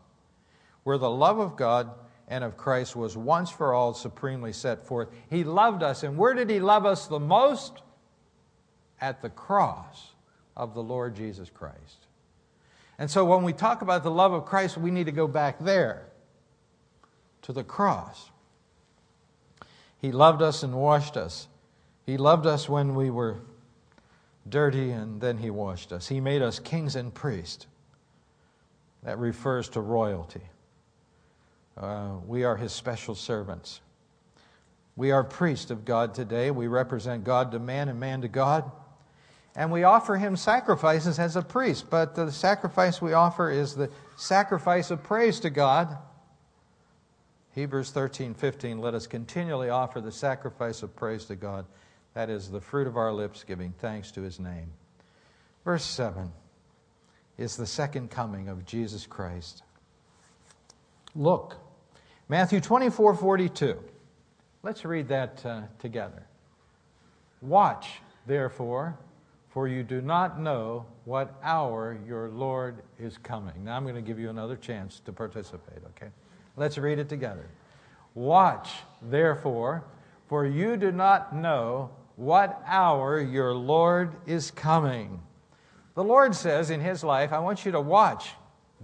where 0.85 0.99
the 0.99 1.11
love 1.11 1.39
of 1.39 1.57
God 1.57 1.91
and 2.29 2.43
of 2.43 2.57
Christ 2.57 2.97
was 2.97 3.17
once 3.17 3.51
for 3.51 3.73
all 3.73 3.95
supremely 3.95 4.53
set 4.53 4.87
forth. 4.87 5.09
He 5.31 5.45
loved 5.45 5.83
us, 5.83 6.03
and 6.03 6.17
where 6.17 6.35
did 6.35 6.51
He 6.51 6.61
love 6.61 6.87
us 6.87 7.07
the 7.07 7.21
most? 7.21 7.83
At 9.01 9.21
the 9.21 9.29
cross 9.29 10.15
of 10.57 10.75
the 10.75 10.83
Lord 10.83 11.15
Jesus 11.15 11.51
Christ. 11.51 12.07
And 12.99 13.11
so 13.11 13.25
when 13.27 13.43
we 13.43 13.53
talk 13.53 13.83
about 13.83 14.03
the 14.03 14.11
love 14.11 14.33
of 14.33 14.47
Christ, 14.47 14.79
we 14.79 14.91
need 14.91 15.05
to 15.05 15.13
go 15.13 15.29
back 15.29 15.59
there 15.59 16.07
to 17.43 17.53
the 17.53 17.63
cross. 17.63 18.31
He 19.99 20.13
loved 20.13 20.41
us 20.41 20.63
and 20.63 20.75
washed 20.75 21.17
us. 21.17 21.49
He 22.07 22.17
loved 22.17 22.47
us 22.47 22.69
when 22.69 22.95
we 22.95 23.11
were 23.11 23.41
dirty 24.49 24.91
and 24.91 25.21
then 25.21 25.39
he 25.39 25.51
washed 25.51 25.93
us. 25.93 26.09
He 26.09 26.21
made 26.21 26.43
us 26.43 26.59
kings 26.59 26.97
and 26.97 27.13
priests. 27.13 27.67
That 29.03 29.19
refers 29.19 29.69
to 29.71 29.81
royalty. 29.81 30.43
Uh, 31.77 32.15
we 32.27 32.45
are 32.45 32.57
his 32.57 32.73
special 32.73 33.15
servants. 33.15 33.81
We 34.97 35.11
are 35.11 35.23
priests 35.23 35.71
of 35.71 35.85
God 35.85 36.15
today. 36.15 36.51
We 36.51 36.67
represent 36.67 37.23
God 37.23 37.53
to 37.53 37.59
man 37.59 37.89
and 37.89 38.01
man 38.01 38.23
to 38.23 38.29
God. 38.29 38.71
And 39.55 39.71
we 39.71 39.85
offer 39.85 40.17
him 40.17 40.37
sacrifices 40.37 41.19
as 41.19 41.37
a 41.37 41.43
priest, 41.43 41.89
but 41.89 42.15
the 42.15 42.31
sacrifice 42.31 43.01
we 43.01 43.13
offer 43.13 43.51
is 43.51 43.75
the 43.75 43.91
sacrifice 44.17 44.91
of 44.91 45.03
praise 45.03 45.41
to 45.41 45.51
God. 45.51 45.97
Hebrews 47.55 47.91
13, 47.91 48.35
15, 48.35 48.79
let 48.79 48.93
us 48.93 49.07
continually 49.07 49.71
offer 49.71 50.03
the 50.03 50.13
sacrifice 50.13 50.83
of 50.83 50.95
praise 50.95 51.25
to 51.27 51.37
God. 51.37 51.65
That 52.17 52.31
is 52.31 52.51
the 52.51 52.63
fruit 52.63 52.87
of 52.87 52.97
our 52.97 53.13
lips, 53.13 53.45
giving 53.45 53.75
thanks 53.79 54.11
to 54.13 54.23
his 54.23 54.41
name. 54.41 54.73
Verse 55.67 55.85
7 55.85 56.33
is 57.37 57.59
the 57.59 57.67
second 57.67 58.11
coming 58.11 58.49
of 58.49 58.65
Jesus 58.65 59.07
Christ. 59.07 59.63
Look, 61.15 61.59
Matthew 62.27 62.63
24, 62.63 63.17
42. 63.17 63.79
Let's 64.63 64.87
read 64.87 65.09
that 65.09 65.45
uh, 65.45 65.63
together. 65.79 66.27
Watch, 67.43 68.01
therefore 68.27 68.99
for 69.57 69.69
you 69.69 69.83
do 69.83 70.03
not 70.03 70.39
know 70.39 70.85
what 71.07 71.35
hour 71.43 71.99
your 72.07 72.29
Lord 72.29 72.83
is 72.99 73.17
coming. 73.17 73.65
Now 73.65 73.77
I'm 73.79 73.85
going 73.85 73.95
to 73.95 74.03
give 74.03 74.19
you 74.19 74.29
another 74.29 74.55
chance 74.55 75.01
to 75.07 75.13
participate, 75.15 75.79
okay? 75.97 76.11
Let's 76.57 76.77
read 76.77 76.99
it 76.99 77.09
together. 77.09 77.49
Watch, 78.15 78.69
therefore, 79.01 79.83
for 80.29 80.45
you 80.45 80.77
do 80.77 80.93
not 80.93 81.35
know 81.35 81.91
what 82.17 82.63
hour 82.67 83.21
your 83.21 83.55
Lord 83.55 84.17
is 84.27 84.51
coming. 84.51 85.23
The 85.95 86.05
Lord 86.05 86.35
says 86.35 86.71
in 86.71 86.81
His 86.81 87.05
life, 87.05 87.33
I 87.33 87.39
want 87.39 87.65
you 87.65 87.73
to 87.73 87.81
watch, 87.81 88.31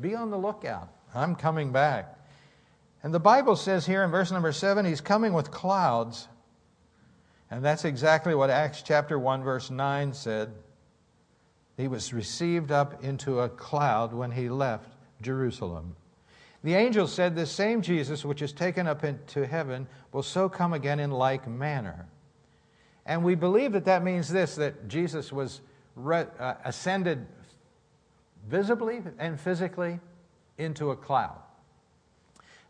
be 0.00 0.14
on 0.14 0.30
the 0.30 0.38
lookout. 0.38 0.88
I'm 1.14 1.34
coming 1.34 1.72
back. 1.72 2.18
And 3.02 3.12
the 3.12 3.20
Bible 3.20 3.56
says 3.56 3.84
here 3.84 4.04
in 4.04 4.10
verse 4.10 4.30
number 4.30 4.52
seven, 4.52 4.86
He's 4.86 5.00
coming 5.00 5.32
with 5.32 5.50
clouds 5.50 6.28
and 7.52 7.62
that's 7.62 7.84
exactly 7.84 8.34
what 8.34 8.48
Acts 8.48 8.80
chapter 8.80 9.18
1, 9.18 9.44
verse 9.44 9.70
9 9.70 10.14
said. 10.14 10.54
He 11.76 11.86
was 11.86 12.14
received 12.14 12.72
up 12.72 13.04
into 13.04 13.40
a 13.40 13.48
cloud 13.50 14.14
when 14.14 14.30
he 14.30 14.48
left 14.48 14.88
Jerusalem. 15.20 15.94
The 16.64 16.72
angel 16.72 17.06
said, 17.06 17.36
This 17.36 17.50
same 17.50 17.82
Jesus, 17.82 18.24
which 18.24 18.40
is 18.40 18.54
taken 18.54 18.86
up 18.86 19.04
into 19.04 19.46
heaven, 19.46 19.86
will 20.12 20.22
so 20.22 20.48
come 20.48 20.72
again 20.72 20.98
in 20.98 21.10
like 21.10 21.46
manner. 21.46 22.06
And 23.06 23.24
we 23.24 23.34
believe 23.34 23.72
that 23.72 23.84
that 23.86 24.04
means 24.04 24.28
this 24.28 24.54
that 24.56 24.88
Jesus 24.88 25.32
was 25.32 25.60
re- 25.96 26.26
uh, 26.38 26.54
ascended 26.64 27.26
visibly 28.48 29.02
and 29.18 29.40
physically 29.40 30.00
into 30.58 30.90
a 30.90 30.96
cloud. 30.96 31.38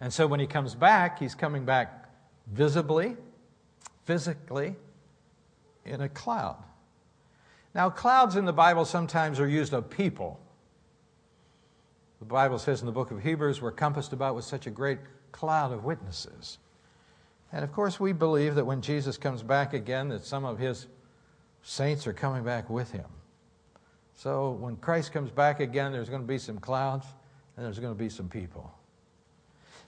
And 0.01 0.13
so 0.13 0.27
when 0.27 0.41
he 0.41 0.47
comes 0.47 0.75
back, 0.75 1.19
he's 1.19 1.35
coming 1.35 1.65
back 1.65 2.09
visibly 2.47 3.17
physically 4.05 4.75
in 5.85 6.01
a 6.01 6.09
cloud. 6.09 6.57
Now, 7.75 7.89
clouds 7.89 8.37
in 8.37 8.45
the 8.45 8.53
Bible 8.53 8.85
sometimes 8.85 9.41
are 9.41 9.49
used 9.49 9.73
of 9.73 9.89
people. 9.89 10.39
The 12.19 12.27
Bible 12.27 12.59
says 12.59 12.81
in 12.81 12.87
the 12.87 12.93
book 12.93 13.11
of 13.11 13.23
Hebrews, 13.23 13.63
we're 13.63 13.73
compassed 13.73 14.13
about 14.13 14.35
with 14.35 14.45
such 14.45 14.67
a 14.67 14.71
great 14.71 14.99
cloud 15.33 15.73
of 15.73 15.85
witnesses. 15.85 16.59
And 17.53 17.65
of 17.65 17.73
course, 17.73 18.01
we 18.01 18.13
believe 18.13 18.55
that 18.55 18.65
when 18.65 18.81
Jesus 18.81 19.19
comes 19.19 19.43
back 19.43 19.75
again, 19.75 20.09
that 20.09 20.25
some 20.25 20.45
of 20.45 20.59
his 20.59 20.87
saints 21.63 22.07
are 22.07 22.13
coming 22.13 22.45
back 22.45 22.71
with 22.71 22.91
him. 22.91 23.05
So 24.15 24.53
when 24.53 24.77
Christ 24.77 25.13
comes 25.13 25.31
back 25.31 25.61
again, 25.61 25.93
there's 25.93 26.09
going 26.09 26.23
to 26.23 26.29
be 26.29 26.39
some 26.39 26.59
clouds 26.59 27.07
and 27.57 27.67
there's 27.67 27.79
going 27.79 27.95
to 27.95 27.99
be 27.99 28.09
some 28.09 28.29
people. 28.29 28.73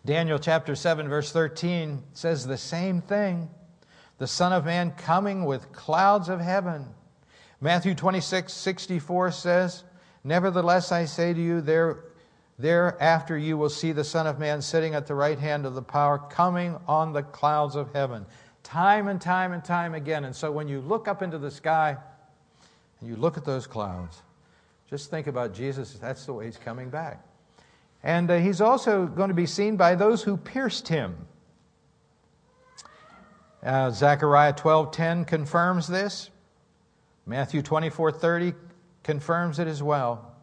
Daniel 0.04 0.38
chapter 0.38 0.74
7, 0.74 1.08
verse 1.08 1.32
13 1.32 2.02
says 2.12 2.46
the 2.46 2.58
same 2.58 3.00
thing 3.00 3.48
the 4.18 4.26
Son 4.26 4.52
of 4.52 4.64
Man 4.64 4.92
coming 4.92 5.44
with 5.44 5.72
clouds 5.72 6.28
of 6.28 6.40
heaven. 6.40 6.86
Matthew 7.60 7.94
26, 7.94 8.52
64 8.52 9.32
says, 9.32 9.84
Nevertheless, 10.22 10.92
I 10.92 11.04
say 11.06 11.34
to 11.34 11.40
you, 11.40 11.60
there 11.60 12.04
Thereafter 12.58 13.36
you 13.36 13.58
will 13.58 13.68
see 13.68 13.92
the 13.92 14.04
Son 14.04 14.26
of 14.26 14.38
Man 14.38 14.62
sitting 14.62 14.94
at 14.94 15.06
the 15.06 15.14
right 15.14 15.38
hand 15.38 15.66
of 15.66 15.74
the 15.74 15.82
power, 15.82 16.18
coming 16.18 16.78
on 16.86 17.12
the 17.12 17.22
clouds 17.22 17.74
of 17.74 17.92
heaven. 17.92 18.24
Time 18.62 19.08
and 19.08 19.20
time 19.20 19.52
and 19.52 19.64
time 19.64 19.94
again. 19.94 20.24
And 20.24 20.34
so 20.34 20.52
when 20.52 20.68
you 20.68 20.80
look 20.80 21.08
up 21.08 21.20
into 21.20 21.38
the 21.38 21.50
sky 21.50 21.96
and 23.00 23.08
you 23.08 23.16
look 23.16 23.36
at 23.36 23.44
those 23.44 23.66
clouds, 23.66 24.22
just 24.88 25.10
think 25.10 25.26
about 25.26 25.52
Jesus. 25.52 25.94
That's 25.94 26.24
the 26.26 26.32
way 26.32 26.46
he's 26.46 26.56
coming 26.56 26.90
back. 26.90 27.24
And 28.02 28.30
uh, 28.30 28.36
he's 28.38 28.60
also 28.60 29.06
going 29.06 29.28
to 29.28 29.34
be 29.34 29.46
seen 29.46 29.76
by 29.76 29.94
those 29.94 30.22
who 30.22 30.36
pierced 30.36 30.88
him. 30.88 31.16
Uh, 33.62 33.90
Zechariah 33.90 34.52
12:10 34.52 35.26
confirms 35.26 35.88
this. 35.88 36.30
Matthew 37.26 37.62
24:30 37.62 38.54
confirms 39.02 39.58
it 39.58 39.66
as 39.66 39.82
well. 39.82 40.33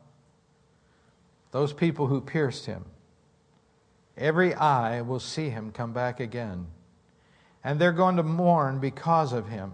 Those 1.51 1.73
people 1.73 2.07
who 2.07 2.21
pierced 2.21 2.65
him. 2.65 2.85
Every 4.17 4.53
eye 4.53 5.01
will 5.01 5.19
see 5.19 5.49
him 5.49 5.71
come 5.71 5.93
back 5.93 6.19
again. 6.19 6.67
And 7.63 7.79
they're 7.79 7.91
going 7.91 8.17
to 8.17 8.23
mourn 8.23 8.79
because 8.79 9.33
of 9.33 9.47
him. 9.47 9.73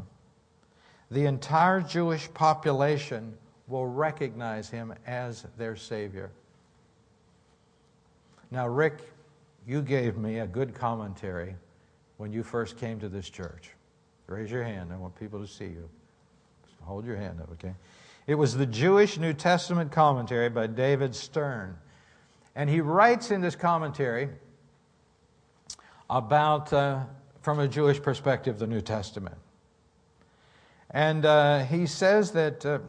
The 1.09 1.25
entire 1.25 1.81
Jewish 1.81 2.31
population 2.33 3.37
will 3.67 3.85
recognize 3.85 4.69
him 4.69 4.93
as 5.05 5.45
their 5.57 5.75
Savior. 5.75 6.31
Now, 8.51 8.67
Rick, 8.67 8.99
you 9.65 9.81
gave 9.81 10.17
me 10.17 10.39
a 10.39 10.47
good 10.47 10.73
commentary 10.73 11.55
when 12.17 12.31
you 12.31 12.43
first 12.43 12.77
came 12.77 12.99
to 12.99 13.09
this 13.09 13.29
church. 13.29 13.71
Raise 14.27 14.51
your 14.51 14.63
hand. 14.63 14.91
I 14.91 14.97
want 14.97 15.17
people 15.17 15.39
to 15.39 15.47
see 15.47 15.65
you. 15.65 15.89
Hold 16.83 17.05
your 17.05 17.17
hand 17.17 17.41
up, 17.41 17.49
okay? 17.53 17.73
It 18.27 18.35
was 18.35 18.57
the 18.57 18.65
Jewish 18.65 19.17
New 19.17 19.31
Testament 19.31 19.93
commentary 19.93 20.49
by 20.49 20.67
David 20.67 21.15
Stern. 21.15 21.77
And 22.57 22.69
he 22.69 22.81
writes 22.81 23.31
in 23.31 23.39
this 23.39 23.55
commentary 23.55 24.27
about, 26.09 26.73
uh, 26.73 27.03
from 27.41 27.59
a 27.59 27.69
Jewish 27.69 28.01
perspective, 28.01 28.59
the 28.59 28.67
New 28.67 28.81
Testament. 28.81 29.37
And 30.91 31.25
uh, 31.25 31.63
he 31.63 31.85
says 31.85 32.31
that 32.31 32.65
uh, 32.65 32.79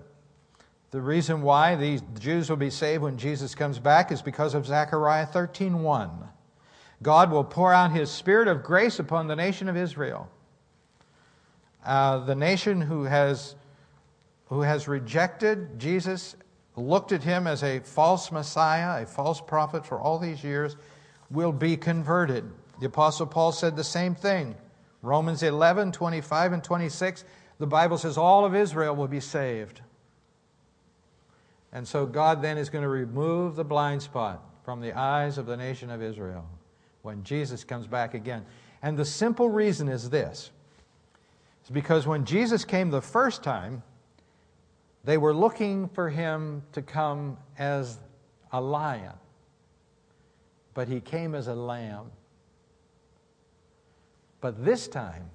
the 0.91 1.01
reason 1.01 1.43
why 1.43 1.76
the 1.76 2.01
Jews 2.18 2.51
will 2.51 2.57
be 2.57 2.70
saved 2.70 3.05
when 3.05 3.16
Jesus 3.16 3.55
comes 3.55 3.78
back 3.78 4.11
is 4.11 4.20
because 4.20 4.55
of 4.55 4.66
Zechariah 4.66 5.26
13:1. 5.26 6.28
God 7.01 7.30
will 7.30 7.45
pour 7.45 7.72
out 7.72 7.93
his 7.93 8.11
spirit 8.11 8.49
of 8.49 8.64
grace 8.64 8.99
upon 8.99 9.28
the 9.28 9.36
nation 9.36 9.68
of 9.68 9.76
Israel. 9.76 10.28
Uh, 11.84 12.18
the 12.24 12.34
nation 12.34 12.80
who 12.80 13.05
has 13.05 13.55
who 14.49 14.62
has 14.62 14.88
rejected 14.88 15.78
Jesus, 15.78 16.36
looked 16.76 17.12
at 17.12 17.22
him 17.22 17.46
as 17.46 17.62
a 17.62 17.80
false 17.80 18.32
Messiah, 18.32 19.03
a 19.03 19.07
false 19.07 19.40
prophet 19.40 19.84
for 19.84 20.01
all 20.01 20.18
these 20.18 20.42
years, 20.42 20.76
will 21.30 21.53
be 21.53 21.76
converted. 21.76 22.44
The 22.80 22.86
Apostle 22.86 23.26
Paul 23.26 23.53
said 23.53 23.76
the 23.76 23.84
same 23.84 24.14
thing. 24.14 24.55
Romans 25.03 25.42
11, 25.42 25.92
25, 25.92 26.53
and 26.53 26.64
26, 26.64 27.24
the 27.59 27.66
Bible 27.66 27.99
says 27.99 28.16
all 28.16 28.44
of 28.44 28.55
Israel 28.55 28.96
will 28.96 29.09
be 29.09 29.20
saved. 29.20 29.80
And 31.72 31.86
so 31.86 32.07
God 32.07 32.40
then 32.40 32.57
is 32.57 32.70
going 32.70 32.82
to 32.82 32.88
remove 32.88 33.55
the 33.55 33.64
blind 33.64 34.03
spot 34.03 34.42
from 34.64 34.80
the 34.80 34.92
eyes 34.92 35.38
of 35.38 35.46
the 35.46 35.57
nation 35.57 35.90
of 35.90 36.03
Israel 36.03 36.46
when 37.03 37.22
Jesus 37.22 37.64
comes 37.64 37.86
back 37.86 38.14
again. 38.14 38.44
And 38.82 38.96
the 38.96 39.05
simple 39.05 39.51
reason 39.51 39.88
is 39.88 40.09
this. 40.11 40.51
Because 41.70 42.07
when 42.07 42.24
Jesus 42.24 42.64
came 42.64 42.88
the 42.90 43.03
first 43.03 43.42
time, 43.42 43.82
they 45.09 45.16
were 45.16 45.32
looking 45.32 45.88
for 45.88 46.11
him 46.11 46.62
to 46.70 46.82
come 46.82 47.38
as 47.59 47.96
a 48.52 48.61
lion, 48.61 49.14
but 50.74 50.86
he 50.86 51.00
came 51.00 51.34
as 51.34 51.48
a 51.48 51.54
lamb. 51.54 52.11
But 54.42 54.62
this 54.66 54.86
time, 54.86 55.30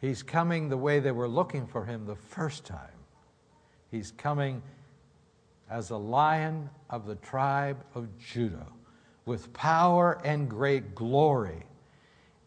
he's 0.00 0.24
coming 0.24 0.68
the 0.68 0.76
way 0.76 0.98
they 0.98 1.12
were 1.12 1.28
looking 1.28 1.68
for 1.68 1.84
him 1.84 2.04
the 2.04 2.16
first 2.16 2.64
time. 2.64 2.98
He's 3.92 4.10
coming 4.10 4.60
as 5.70 5.90
a 5.90 5.96
lion 5.96 6.68
of 6.90 7.06
the 7.06 7.14
tribe 7.14 7.84
of 7.94 8.08
Judah 8.18 8.66
with 9.24 9.52
power 9.52 10.20
and 10.24 10.50
great 10.50 10.96
glory. 10.96 11.62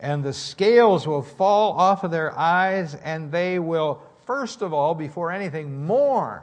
And 0.02 0.26
the 0.26 0.34
scales 0.34 1.08
will 1.08 1.22
fall 1.22 1.72
off 1.72 2.04
of 2.04 2.12
their 2.12 2.38
eyes, 2.38 2.96
and 2.96 3.32
they 3.32 3.60
will 3.60 4.02
first 4.26 4.62
of 4.62 4.74
all, 4.74 4.96
before 4.96 5.32
anything, 5.32 5.86
mourn 5.86 6.42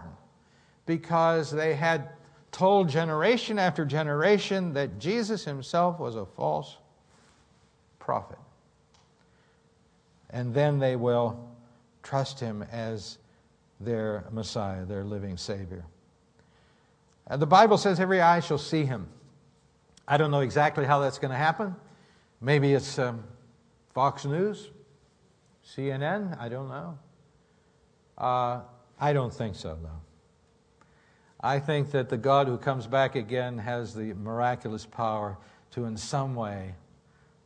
because 0.87 1.51
they 1.51 1.75
had 1.75 2.09
told 2.53 2.89
generation 2.89 3.59
after 3.59 3.85
generation 3.85 4.73
that 4.75 4.99
Jesus 4.99 5.45
himself 5.45 5.99
was 6.01 6.17
a 6.17 6.27
false 6.27 6.77
prophet. 7.99 8.39
And 10.31 10.53
then 10.55 10.79
they 10.79 10.97
will 10.97 11.49
trust 12.03 12.41
him 12.41 12.63
as 12.73 13.19
their 13.81 14.25
Messiah, 14.33 14.85
their 14.85 15.05
living 15.05 15.37
Savior. 15.37 15.85
And 17.27 17.41
the 17.41 17.47
Bible 17.47 17.79
says 17.79 18.01
every 18.01 18.21
eye 18.21 18.41
shall 18.41 18.59
see 18.59 18.85
him. 18.85 19.07
I 20.07 20.17
don't 20.17 20.31
know 20.31 20.41
exactly 20.41 20.85
how 20.85 20.99
that's 20.99 21.19
going 21.19 21.31
to 21.31 21.37
happen. 21.37 21.77
Maybe 22.41 22.73
it's 22.73 22.99
um, 22.99 23.23
Fox 23.95 24.25
News, 24.25 24.71
CNN, 25.65 26.39
I 26.41 26.49
don't 26.49 26.69
know. 26.69 26.99
Uh, 28.21 28.61
I 29.01 29.15
don't 29.15 29.33
think 29.33 29.57
so, 29.57 29.79
though. 29.83 29.89
I 31.41 31.59
think 31.59 31.91
that 31.93 32.11
the 32.11 32.19
God 32.19 32.47
who 32.47 32.59
comes 32.59 32.87
back 32.87 33.17
again 33.17 33.57
has 33.57 33.95
the 33.95 34.13
miraculous 34.13 34.85
power 34.85 35.39
to, 35.71 35.87
in 35.87 35.97
some 35.97 36.35
way, 36.35 36.75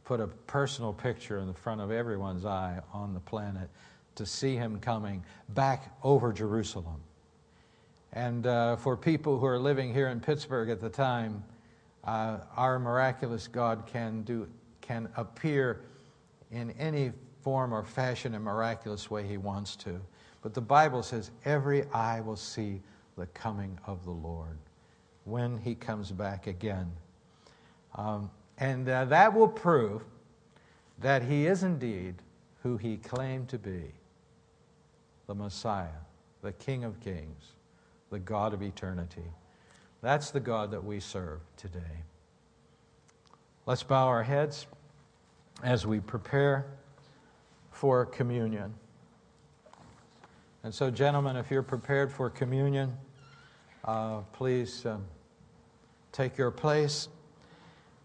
put 0.04 0.18
a 0.18 0.26
personal 0.26 0.92
picture 0.92 1.38
in 1.38 1.46
the 1.46 1.54
front 1.54 1.80
of 1.80 1.92
everyone's 1.92 2.44
eye 2.44 2.80
on 2.92 3.14
the 3.14 3.20
planet 3.20 3.70
to 4.16 4.26
see 4.26 4.56
him 4.56 4.80
coming 4.80 5.24
back 5.50 5.96
over 6.02 6.32
Jerusalem. 6.32 7.00
And 8.12 8.46
uh, 8.46 8.76
for 8.76 8.96
people 8.96 9.38
who 9.38 9.46
are 9.46 9.58
living 9.58 9.94
here 9.94 10.08
in 10.08 10.18
Pittsburgh 10.18 10.70
at 10.70 10.80
the 10.80 10.88
time, 10.88 11.44
uh, 12.02 12.38
our 12.56 12.80
miraculous 12.80 13.46
God 13.46 13.86
can, 13.86 14.22
do, 14.22 14.48
can 14.80 15.08
appear 15.16 15.82
in 16.50 16.72
any 16.72 17.12
form 17.42 17.72
or 17.72 17.84
fashion 17.84 18.34
and 18.34 18.44
miraculous 18.44 19.08
way 19.08 19.26
he 19.26 19.36
wants 19.36 19.76
to. 19.76 20.00
But 20.44 20.52
the 20.52 20.60
Bible 20.60 21.02
says 21.02 21.30
every 21.46 21.84
eye 21.94 22.20
will 22.20 22.36
see 22.36 22.82
the 23.16 23.24
coming 23.28 23.78
of 23.86 24.04
the 24.04 24.10
Lord 24.10 24.58
when 25.24 25.56
he 25.56 25.74
comes 25.74 26.12
back 26.12 26.46
again. 26.46 26.92
Um, 27.94 28.30
and 28.58 28.86
uh, 28.86 29.06
that 29.06 29.32
will 29.32 29.48
prove 29.48 30.02
that 31.00 31.22
he 31.22 31.46
is 31.46 31.62
indeed 31.62 32.16
who 32.62 32.76
he 32.76 32.98
claimed 32.98 33.48
to 33.48 33.58
be 33.58 33.84
the 35.26 35.34
Messiah, 35.34 35.88
the 36.42 36.52
King 36.52 36.84
of 36.84 37.00
Kings, 37.00 37.52
the 38.10 38.18
God 38.18 38.52
of 38.52 38.62
eternity. 38.62 39.24
That's 40.02 40.30
the 40.30 40.40
God 40.40 40.70
that 40.72 40.84
we 40.84 41.00
serve 41.00 41.40
today. 41.56 42.02
Let's 43.64 43.82
bow 43.82 44.08
our 44.08 44.22
heads 44.22 44.66
as 45.62 45.86
we 45.86 46.00
prepare 46.00 46.66
for 47.70 48.04
communion. 48.04 48.74
And 50.64 50.74
so, 50.74 50.90
gentlemen, 50.90 51.36
if 51.36 51.50
you're 51.50 51.62
prepared 51.62 52.10
for 52.10 52.30
communion, 52.30 52.96
uh, 53.84 54.20
please 54.32 54.86
um, 54.86 55.04
take 56.10 56.38
your 56.38 56.50
place. 56.50 57.08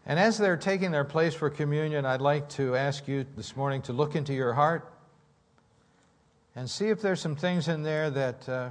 And 0.06 0.20
as 0.20 0.38
they're 0.38 0.58
taking 0.58 0.92
their 0.92 1.06
place 1.06 1.34
for 1.34 1.50
communion, 1.50 2.06
I'd 2.06 2.20
like 2.20 2.50
to 2.50 2.76
ask 2.76 3.08
you 3.08 3.26
this 3.38 3.56
morning 3.56 3.82
to 3.84 3.94
look 3.94 4.14
into 4.14 4.34
your 4.34 4.52
heart 4.52 4.92
and 6.54 6.70
see 6.70 6.90
if 6.90 7.02
there's 7.02 7.22
some 7.22 7.38
things 7.38 7.70
in 7.70 7.82
there 7.82 8.10
that 8.10 8.50
uh, 8.50 8.70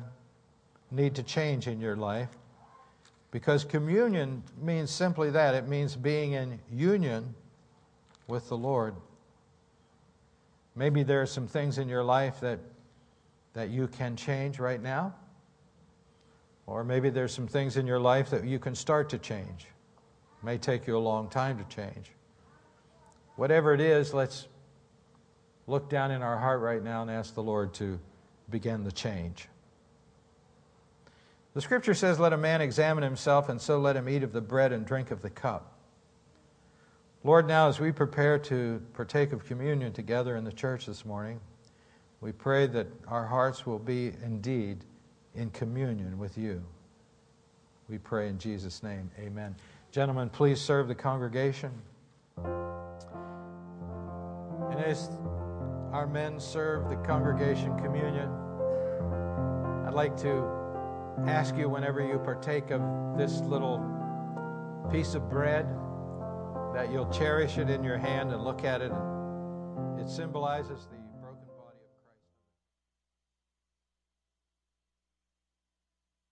need 0.91 1.15
to 1.15 1.23
change 1.23 1.67
in 1.67 1.81
your 1.81 1.97
life. 1.97 2.29
Because 3.31 3.65
communion 3.65 4.43
means 4.61 4.91
simply 4.91 5.31
that 5.31 5.55
it 5.55 5.67
means 5.67 5.97
being 5.97 6.33
in 6.33 6.61
union 6.71 7.35
with 8.27 8.51
the 8.51 8.57
Lord. 8.57 8.95
Maybe 10.77 11.05
there 11.05 11.23
are 11.23 11.27
some 11.27 11.47
things 11.47 11.79
in 11.79 11.89
your 11.89 12.05
life 12.05 12.41
that 12.41 12.61
that 13.59 13.71
you 13.71 13.89
can 13.89 14.15
change 14.15 14.61
right 14.61 14.81
now. 14.81 15.13
Or 16.65 16.85
maybe 16.85 17.11
there's 17.11 17.35
some 17.35 17.49
things 17.49 17.77
in 17.77 17.89
your 17.89 17.99
life 17.99 18.31
that 18.31 18.45
you 18.45 18.61
can 18.61 18.77
start 18.77 19.11
to 19.11 19.19
change. 19.19 19.67
It 19.67 20.45
may 20.45 20.59
take 20.59 20.87
you 20.87 20.97
a 20.97 21.01
long 21.01 21.29
time 21.29 21.59
to 21.59 21.65
change. 21.65 22.13
Whatever 23.35 23.75
it 23.75 23.81
is, 23.81 24.15
let's 24.15 24.47
look 25.67 25.91
down 25.91 26.13
in 26.13 26.23
our 26.23 26.39
heart 26.39 26.61
right 26.61 26.81
now 26.81 27.03
and 27.03 27.11
ask 27.11 27.35
the 27.35 27.43
Lord 27.43 27.75
to 27.75 27.99
begin 28.49 28.85
the 28.85 28.93
change. 28.93 29.49
The 31.55 31.61
scripture 31.61 31.95
says, 31.95 32.21
Let 32.21 32.33
a 32.33 32.39
man 32.39 32.61
examine 32.61 33.03
himself, 33.03 33.49
and 33.49 33.61
so 33.61 33.81
let 33.81 33.97
him 33.97 34.09
eat 34.09 34.23
of 34.23 34.33
the 34.33 34.41
bread 34.41 34.73
and 34.73 34.87
drink 34.87 35.11
of 35.11 35.21
the 35.21 35.31
cup. 35.31 35.77
Lord, 37.25 37.49
now 37.49 37.67
as 37.67 37.81
we 37.81 37.91
prepare 37.91 38.39
to 38.39 38.81
partake 38.93 39.33
of 39.33 39.45
communion 39.47 39.93
together 39.93 40.37
in 40.37 40.45
the 40.45 40.53
church 40.53 40.87
this 40.87 41.05
morning, 41.05 41.41
we 42.21 42.33
pray 42.33 42.67
that 42.67 42.87
our 43.07 43.27
hearts 43.27 43.65
will 43.67 43.79
be 43.79 44.13
indeed 44.25 44.85
in 45.35 45.51
communion 45.51 46.19
with 46.19 46.37
you. 46.37 46.63
We 47.89 47.99
pray 47.99 48.29
in 48.29 48.39
Jesus' 48.39 48.83
name. 48.83 49.11
Amen. 49.19 49.55
Gentlemen, 49.93 50.29
please 50.29 50.61
serve 50.61 50.89
the 50.89 50.95
congregation. 50.95 51.71
And 54.71 54.81
as 54.81 55.11
our 55.93 56.07
men 56.07 56.39
serve 56.39 56.91
the 56.91 56.97
congregation 56.97 57.79
communion, 57.79 58.29
I'd 59.87 59.95
like 59.95 60.17
to 60.19 60.45
ask 61.27 61.57
you 61.57 61.69
whenever 61.69 62.07
you 62.07 62.19
partake 62.19 62.71
of 62.71 62.83
this 63.17 63.41
little 63.41 63.79
piece 64.93 65.15
of 65.15 65.31
bread 65.31 65.67
that 66.75 66.93
you'll 66.93 67.11
cherish 67.11 67.59
it 67.59 67.71
in 67.71 67.83
your 67.83 67.97
hand 67.97 68.33
and 68.33 68.45
look 68.45 68.65
at 68.65 68.83
it. 68.83 68.93
It 69.99 70.09
symbolizes 70.09 70.87
the 70.91 70.98